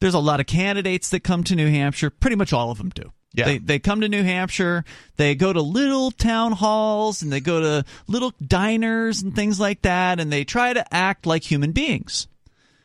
[0.00, 2.10] There's a lot of candidates that come to New Hampshire.
[2.10, 3.12] Pretty much all of them do.
[3.34, 3.46] Yeah.
[3.46, 4.84] They, they come to New Hampshire,
[5.16, 9.82] they go to little town halls and they go to little diners and things like
[9.82, 12.26] that, and they try to act like human beings.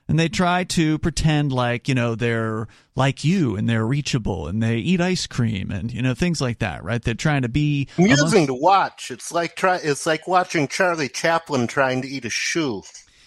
[0.10, 4.64] And they try to pretend like, you know, they're like you and they're reachable and
[4.64, 7.01] they eat ice cream and, you know, things like that, right?
[7.01, 9.12] They're trying to be amongst- Amusing to watch.
[9.12, 9.76] It's like try.
[9.84, 12.84] It's like watching Charlie Chaplin trying to eat a shoe.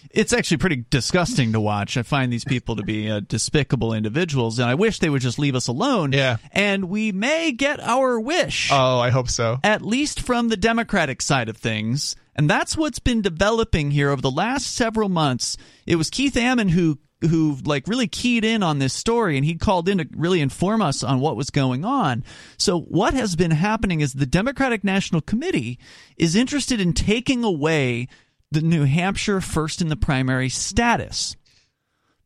[0.09, 1.95] It's actually pretty disgusting to watch.
[1.97, 5.39] I find these people to be uh, despicable individuals, and I wish they would just
[5.39, 6.11] leave us alone.
[6.13, 6.37] Yeah.
[6.51, 9.59] And we may get our wish, Oh, I hope so.
[9.63, 12.15] at least from the Democratic side of things.
[12.35, 15.57] And that's what's been developing here over the last several months.
[15.85, 16.97] It was Keith Ammon who
[17.29, 20.81] who like really keyed in on this story and he called in to really inform
[20.81, 22.23] us on what was going on.
[22.57, 25.77] So what has been happening is the Democratic National Committee
[26.17, 28.07] is interested in taking away
[28.51, 31.35] the New Hampshire first in the primary status.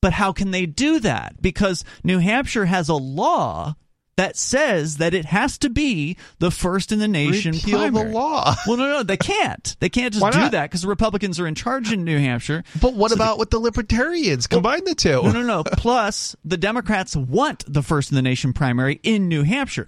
[0.01, 1.41] But how can they do that?
[1.41, 3.75] Because New Hampshire has a law
[4.17, 8.07] that says that it has to be the first in the nation Repeal primary.
[8.09, 8.55] the law.
[8.67, 9.75] Well, no, no, they can't.
[9.79, 12.63] They can't just do that because the Republicans are in charge in New Hampshire.
[12.79, 14.47] But what So about with the libertarians?
[14.47, 15.21] Combine the two.
[15.21, 15.63] No, no, no.
[15.65, 19.87] Plus, the Democrats want the first in the nation primary in New Hampshire.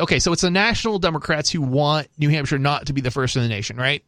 [0.00, 3.36] Okay, so it's the national Democrats who want New Hampshire not to be the first
[3.36, 4.04] in the nation, right?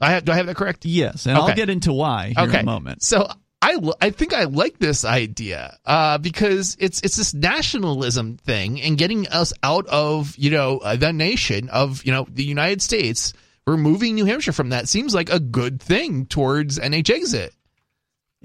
[0.00, 0.84] I have, do I have that correct?
[0.84, 3.02] Yes, and I'll get into why here in a moment.
[3.02, 3.28] So
[3.62, 8.96] I, I think I like this idea uh, because it's it's this nationalism thing and
[8.96, 13.32] getting us out of you know uh, the nation of you know the United States.
[13.66, 17.54] Removing New Hampshire from that seems like a good thing towards NH exit.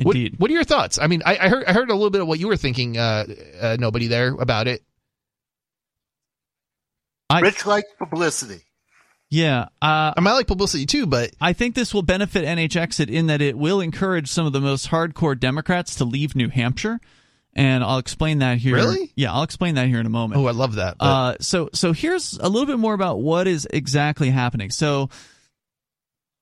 [0.03, 0.35] What, Indeed.
[0.37, 0.99] what are your thoughts?
[0.99, 2.97] I mean, I, I heard I heard a little bit of what you were thinking.
[2.97, 3.25] Uh,
[3.59, 4.83] uh, nobody there about it.
[7.29, 8.64] I- Rich likes publicity.
[9.35, 13.09] Yeah, uh, I might like publicity too, but I think this will benefit NH Exit
[13.09, 17.01] in that it will encourage some of the most hardcore Democrats to leave New Hampshire,
[17.53, 18.75] and I'll explain that here.
[18.75, 19.11] Really?
[19.13, 20.39] Yeah, I'll explain that here in a moment.
[20.39, 20.97] oh, I love that.
[20.99, 24.69] But, Uh, so so here's a little bit more about what is exactly happening.
[24.69, 25.09] So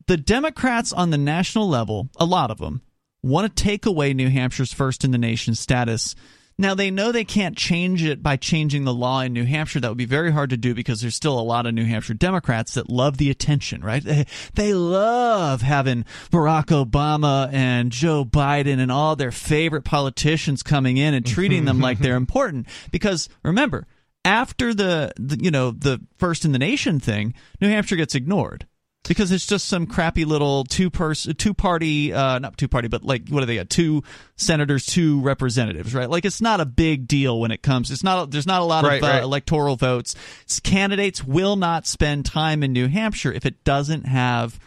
[0.06, 2.84] the Democrats on the national level, a lot of them,
[3.24, 6.14] want to take away New Hampshire's first in the nation status.
[6.58, 9.80] Now they know they can't change it by changing the law in New Hampshire.
[9.80, 12.14] That would be very hard to do because there's still a lot of New Hampshire
[12.14, 14.04] Democrats that love the attention, right?
[14.04, 20.98] They, they love having Barack Obama and Joe Biden and all their favorite politicians coming
[20.98, 22.68] in and treating them like they're important.
[22.92, 23.88] Because remember,
[24.24, 28.68] after the, the you know the first in the nation thing, New Hampshire gets ignored
[29.08, 33.04] because it's just some crappy little two person two party uh not two party but
[33.04, 34.02] like what are they got two
[34.38, 38.32] senators two representatives right like it's not a big deal when it comes it's not
[38.32, 39.24] there's not a lot Right, of uh, right.
[39.24, 40.16] electoral votes
[40.64, 44.60] candidates will not spend time in New Hampshire if it doesn't have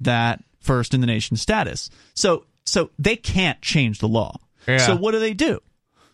[0.00, 4.36] that first in the nation status so so they can't change the law
[4.66, 4.78] Yeah.
[4.78, 5.60] so what do they do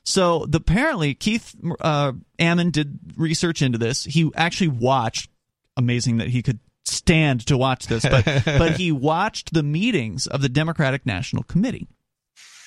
[0.02, 4.04] so the, apparently Keith uh, Ammon did research into this.
[4.04, 5.28] He actually watched.
[5.76, 6.58] Amazing that he could
[7.00, 11.88] stand to watch this, but but he watched the meetings of the Democratic National Committee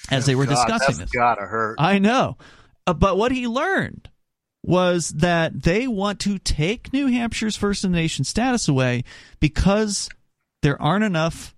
[0.09, 1.11] as they were God, discussing that's this.
[1.11, 1.75] gotta hurt.
[1.79, 2.37] I know.
[2.85, 4.09] Uh, but what he learned
[4.63, 9.03] was that they want to take New Hampshire's first in the nation status away
[9.39, 10.09] because
[10.61, 11.55] there aren't enough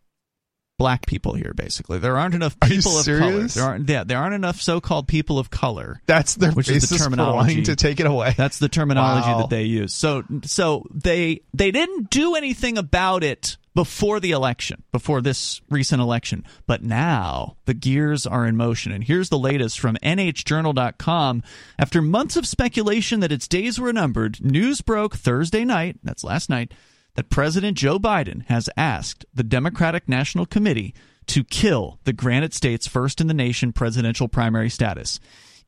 [0.78, 2.00] black people here basically.
[2.00, 3.48] There aren't enough people of color.
[3.48, 6.02] There aren't yeah, there aren't enough so-called people of color.
[6.06, 7.62] that's their which is the terminology.
[7.64, 8.34] to take it away.
[8.38, 9.38] That's the terminology Wow.
[9.40, 9.94] that they use.
[9.94, 16.02] So so they they didn't do anything about it before the election, before this recent
[16.02, 16.46] election.
[16.66, 18.94] But now the gears are in motion.
[18.94, 21.44] And here's the latest from nhjournal.com.
[21.78, 26.50] After months of speculation that its days were numbered, news broke Thursday night, that's last
[26.50, 26.74] night,
[27.16, 30.94] that President Joe Biden has asked the Democratic National Committee
[31.28, 35.20] to kill the Granite State's first in the nation presidential primary status.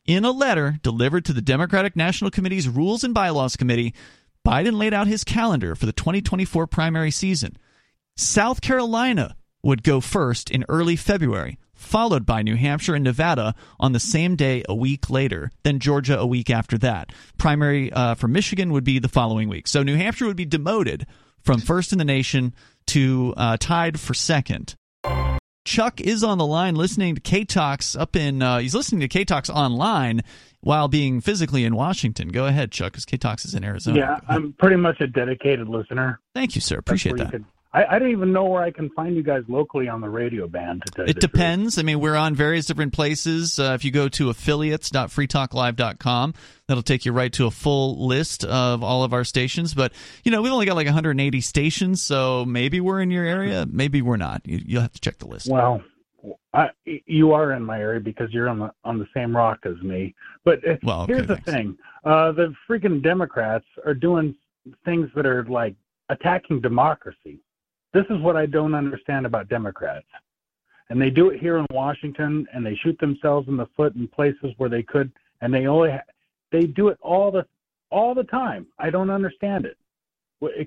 [0.06, 3.94] In a letter delivered to the Democratic National Committee's Rules and Bylaws Committee,
[4.46, 7.58] Biden laid out his calendar for the 2024 primary season.
[8.16, 13.92] South Carolina would go first in early February, followed by New Hampshire and Nevada on
[13.92, 17.12] the same day a week later, then Georgia a week after that.
[17.38, 19.68] Primary uh, for Michigan would be the following week.
[19.68, 21.06] So New Hampshire would be demoted
[21.44, 22.54] from first in the nation
[22.88, 24.76] to uh, tied for second.
[25.66, 28.42] Chuck is on the line listening to K Talks up in.
[28.42, 30.22] Uh, he's listening to K Talks online
[30.62, 32.30] while being physically in Washington.
[32.30, 34.00] Go ahead, Chuck, because K Talks is in Arizona.
[34.00, 36.22] Yeah, I'm pretty much a dedicated listener.
[36.34, 36.78] Thank you, sir.
[36.78, 37.32] Appreciate that.
[37.32, 40.10] could- I, I don't even know where I can find you guys locally on the
[40.10, 40.84] radio band.
[40.88, 41.20] It the truth.
[41.20, 41.78] depends.
[41.78, 43.60] I mean, we're on various different places.
[43.60, 46.34] Uh, if you go to affiliates.freetalklive.com,
[46.68, 49.74] that'll take you right to a full list of all of our stations.
[49.74, 49.94] But,
[50.24, 54.02] you know, we've only got like 180 stations, so maybe we're in your area, maybe
[54.02, 54.42] we're not.
[54.46, 55.50] You, you'll have to check the list.
[55.50, 55.82] Well,
[56.54, 59.80] I, you are in my area because you're on the on the same rock as
[59.82, 60.16] me.
[60.44, 61.52] But uh, Well, okay, here's the thanks.
[61.52, 64.36] thing: uh, the freaking Democrats are doing
[64.84, 65.76] things that are like
[66.10, 67.40] attacking democracy.
[67.94, 70.06] This is what I don't understand about Democrats.
[70.90, 74.08] And they do it here in Washington, and they shoot themselves in the foot in
[74.08, 75.12] places where they could,
[75.42, 76.02] and they only ha-
[76.52, 77.46] they do it all the
[77.90, 78.68] all the time.
[78.80, 79.78] I don't understand it,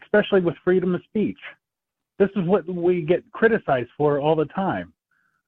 [0.03, 1.39] especially with freedom of speech.
[2.18, 4.93] This is what we get criticized for all the time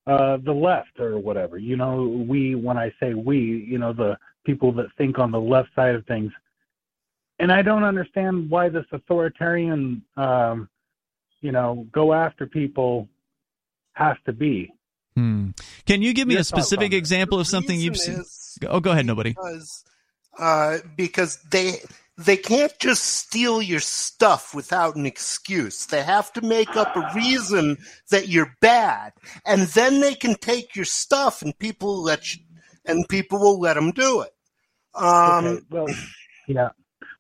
[0.07, 1.59] uh, the left or whatever.
[1.59, 5.41] You know, we, when I say we, you know, the people that think on the
[5.41, 6.33] left side of things.
[7.39, 10.68] And I don't understand why this authoritarian, um,
[11.43, 13.09] you know, go after people
[13.93, 14.72] has to be.
[15.14, 15.51] Hmm.
[15.84, 18.20] Can you give me Your a specific example of something you've seen?
[18.20, 19.30] is Oh, go ahead, nobody.
[19.30, 19.84] Because
[20.38, 21.74] uh, because they
[22.16, 25.86] they can't just steal your stuff without an excuse.
[25.86, 27.78] They have to make up a reason
[28.11, 29.12] that you're bad,
[29.45, 32.43] and then they can take your stuff, and people let you,
[32.84, 34.32] and people will let them do it.
[34.95, 35.86] Um, okay, well,
[36.49, 36.70] yeah.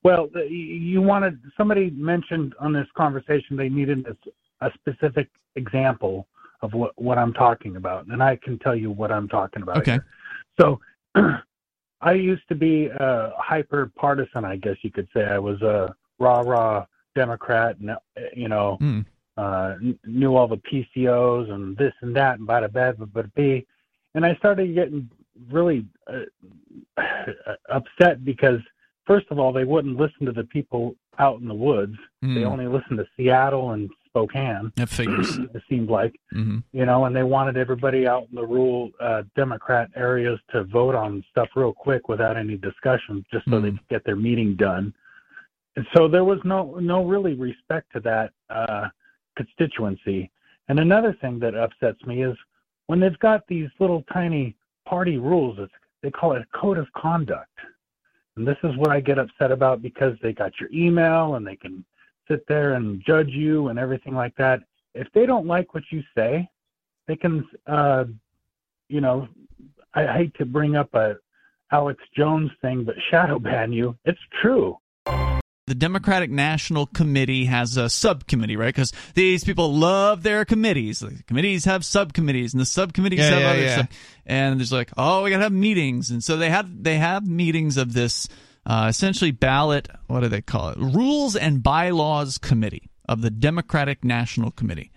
[0.04, 6.26] Well, you wanted somebody mentioned on this conversation they needed a, a specific example
[6.62, 9.78] of what, what I'm talking about, and I can tell you what I'm talking about.
[9.78, 9.92] Okay.
[9.92, 10.06] Here.
[10.60, 10.80] So,
[12.00, 15.22] I used to be a hyper partisan, I guess you could say.
[15.24, 17.96] I was a rah rah Democrat, and
[18.34, 19.04] you know, mm.
[19.36, 19.74] uh,
[20.04, 23.66] knew all the PCOs and this and that and bada bada but b,
[24.14, 25.08] and I started getting
[25.50, 26.22] really uh,
[27.70, 28.60] upset because
[29.06, 31.96] first of all, they wouldn't listen to the people out in the woods.
[32.24, 32.34] Mm.
[32.34, 34.72] They only listened to Seattle and Spokane.
[34.76, 35.38] That figures.
[35.54, 36.58] it seemed like, mm-hmm.
[36.72, 40.94] you know, and they wanted everybody out in the rural uh, Democrat areas to vote
[40.94, 43.62] on stuff real quick without any discussion, just so mm.
[43.62, 44.92] they could get their meeting done.
[45.76, 48.88] And so there was no no really respect to that uh,
[49.36, 50.30] constituency.
[50.68, 52.36] And another thing that upsets me is
[52.86, 54.54] when they've got these little tiny
[54.86, 55.56] party rules.
[55.58, 55.72] It's,
[56.02, 57.50] they call it a code of conduct.
[58.36, 61.56] And this is what I get upset about because they got your email and they
[61.56, 61.84] can
[62.28, 64.60] sit there and judge you and everything like that.
[64.94, 66.48] If they don't like what you say,
[67.06, 68.04] they can, uh,
[68.88, 69.28] you know,
[69.94, 71.16] I hate to bring up a
[71.72, 73.96] Alex Jones thing, but shadow ban you.
[74.04, 74.78] It's true
[75.66, 78.74] the Democratic National Committee has a subcommittee, right?
[78.74, 81.00] Because these people love their committees.
[81.00, 83.74] The committees have subcommittees, and the subcommittees yeah, have yeah, other yeah.
[83.74, 83.88] stuff.
[84.26, 87.76] And there's like, oh, we gotta have meetings, and so they have they have meetings
[87.76, 88.28] of this
[88.66, 89.88] uh, essentially ballot.
[90.08, 90.78] What do they call it?
[90.78, 94.90] Rules and Bylaws Committee of the Democratic National Committee.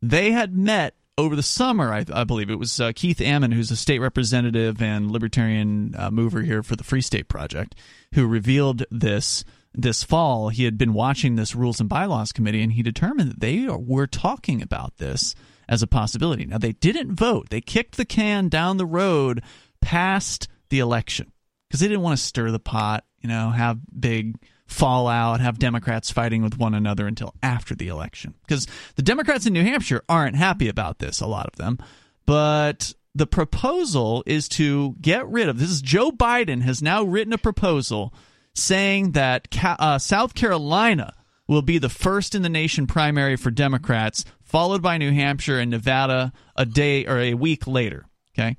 [0.00, 3.70] They had met over the summer, I, I believe it was uh, Keith Ammon, who's
[3.70, 7.74] a state representative and libertarian uh, mover here for the Free State Project,
[8.14, 9.42] who revealed this
[9.76, 13.40] this fall, he had been watching this Rules and Bylaws Committee, and he determined that
[13.40, 15.34] they were talking about this
[15.68, 16.46] as a possibility.
[16.46, 19.42] Now, they didn't vote, they kicked the can down the road
[19.80, 21.32] past the election
[21.68, 26.10] because they didn't want to stir the pot, you know, have big fallout, have Democrats
[26.10, 28.34] fighting with one another until after the election.
[28.46, 28.66] Because
[28.96, 31.78] the Democrats in New Hampshire aren't happy about this, a lot of them.
[32.24, 37.32] But the proposal is to get rid of this is Joe Biden has now written
[37.32, 38.12] a proposal
[38.56, 41.12] saying that uh, South Carolina
[41.46, 45.70] will be the first in the nation primary for Democrats, followed by New Hampshire and
[45.70, 48.06] Nevada a day or a week later.
[48.36, 48.56] Okay.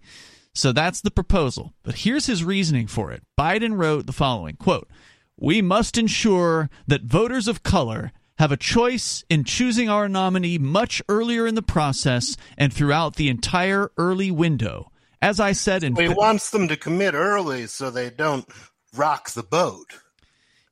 [0.54, 1.74] So that's the proposal.
[1.84, 3.24] But here's his reasoning for it.
[3.38, 4.90] Biden wrote the following quote,
[5.38, 11.02] We must ensure that voters of color have a choice in choosing our nominee much
[11.10, 14.92] earlier in the process and throughout the entire early window.
[15.22, 18.48] As I said in he wants them to commit early so they don't
[18.96, 20.00] rock the boat.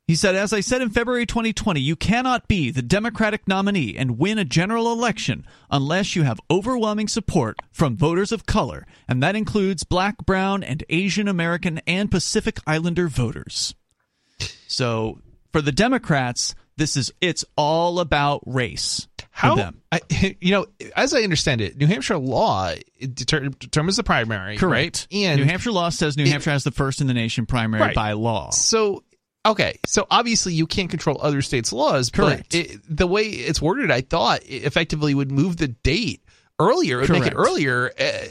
[0.08, 4.20] He said, as I said in February 2020, you cannot be the Democratic nominee and
[4.20, 9.36] win a general election unless you have overwhelming support from voters of color, and that
[9.36, 13.74] includes black, brown, and Asian American and Pacific Islander voters.
[14.68, 19.08] So for the Democrats, this is it's all about race.
[19.36, 19.82] How them.
[19.92, 20.00] I,
[20.40, 20.66] you know,
[20.96, 24.72] as I understand it, New Hampshire law deter, determines the primary, correct?
[24.72, 25.08] Right?
[25.12, 27.82] And New Hampshire law says New it, Hampshire has the first in the nation primary
[27.82, 27.96] right.
[27.96, 28.52] by law.
[28.52, 29.04] So
[29.46, 32.52] okay, so obviously you can't control other states' laws, correct?
[32.52, 36.24] But it, the way it's worded, I thought it effectively would move the date
[36.58, 37.92] earlier, it would make it earlier.
[38.00, 38.28] Uh,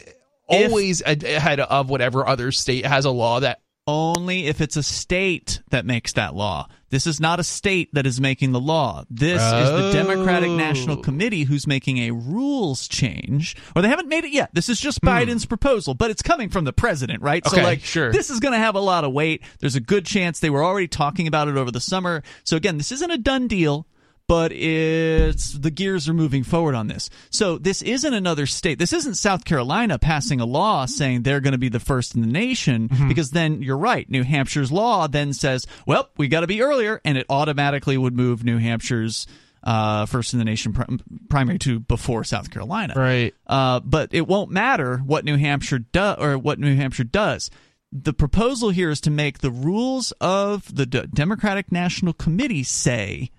[0.47, 4.83] always if, ahead of whatever other state has a law that only if it's a
[4.83, 6.69] state that makes that law.
[6.91, 9.05] This is not a state that is making the law.
[9.11, 9.59] This oh.
[9.59, 14.31] is the Democratic National Committee who's making a rules change, or they haven't made it
[14.31, 14.51] yet.
[14.53, 15.09] This is just hmm.
[15.09, 17.45] Biden's proposal, but it's coming from the president, right?
[17.45, 18.13] Okay, so, like, sure.
[18.13, 19.43] this is going to have a lot of weight.
[19.59, 22.23] There's a good chance they were already talking about it over the summer.
[22.45, 23.87] So, again, this isn't a done deal
[24.27, 27.11] but it's the gears are moving forward on this.
[27.31, 28.79] So this isn't another state.
[28.79, 32.21] This isn't South Carolina passing a law saying they're going to be the first in
[32.21, 33.09] the nation Mm-hmm.
[33.09, 34.09] because then you're right.
[34.11, 38.15] New Hampshire's law then says, "Well, we got to be earlier," and it automatically would
[38.17, 39.27] move New Hampshire's
[39.63, 40.83] uh, first in the nation pr-
[41.29, 42.95] primary to before South Carolina.
[42.97, 43.35] Right.
[43.47, 47.51] Uh, but it won't matter what New Hampshire does or what New Hampshire does.
[47.93, 53.31] The proposal here is to make the rules of the D- Democratic National Committee say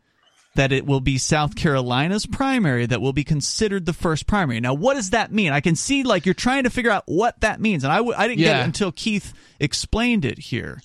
[0.56, 4.60] that it will be South Carolina's primary that will be considered the first primary.
[4.60, 5.52] Now, what does that mean?
[5.52, 8.16] I can see like you're trying to figure out what that means, and I w-
[8.18, 10.82] I didn't get it until Keith explained it here.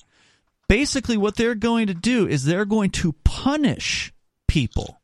[0.68, 4.12] Basically, what they're going to do is they're going to punish
[4.47, 5.01] people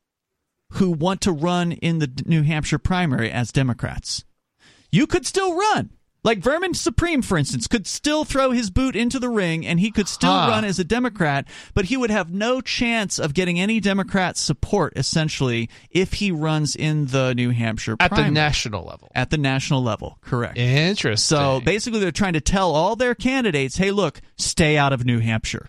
[0.73, 4.25] who want to run in the New Hampshire primary as Democrats.
[4.91, 5.91] You could still run.
[6.27, 9.93] Like Vermin Supreme, for instance, could still throw his boot into the ring and he
[9.93, 10.49] could still Huh.
[10.51, 14.93] run as a Democrat, but he would have no chance of getting any Democrat support,
[14.97, 19.09] essentially, if he runs in the New Hampshire At the national level.
[19.15, 20.59] At the national level, correct.
[20.59, 21.37] Interesting.
[21.37, 25.21] So basically, they're trying to tell all their candidates, hey, look, stay out of New
[25.21, 25.69] Hampshire.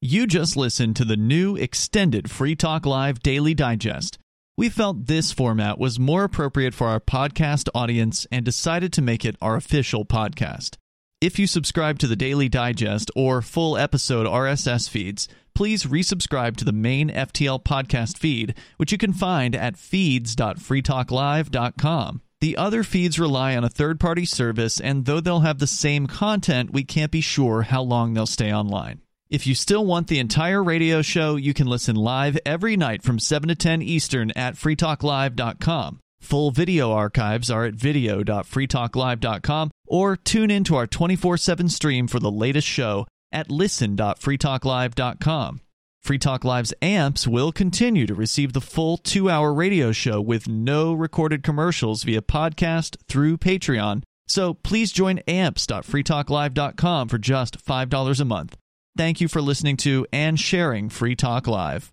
[0.00, 4.18] You just listened to the new extended Free Talk Live Daily Digest.
[4.58, 9.24] We felt this format was more appropriate for our podcast audience and decided to make
[9.24, 10.74] it our official podcast.
[11.20, 16.64] If you subscribe to the Daily Digest or full episode RSS feeds, please resubscribe to
[16.64, 22.22] the main FTL podcast feed, which you can find at feeds.freetalklive.com.
[22.40, 26.08] The other feeds rely on a third party service, and though they'll have the same
[26.08, 29.02] content, we can't be sure how long they'll stay online.
[29.30, 33.18] If you still want the entire radio show, you can listen live every night from
[33.18, 36.00] 7 to 10 Eastern at freetalklive.com.
[36.20, 42.30] Full video archives are at video.freetalklive.com or tune into our 24 7 stream for the
[42.30, 45.60] latest show at listen.freetalklive.com.
[46.02, 50.48] Free Talk Live's amps will continue to receive the full two hour radio show with
[50.48, 54.02] no recorded commercials via podcast through Patreon.
[54.26, 58.56] So please join amps.freetalklive.com for just $5 a month.
[58.96, 61.92] Thank you for listening to and sharing Free Talk Live.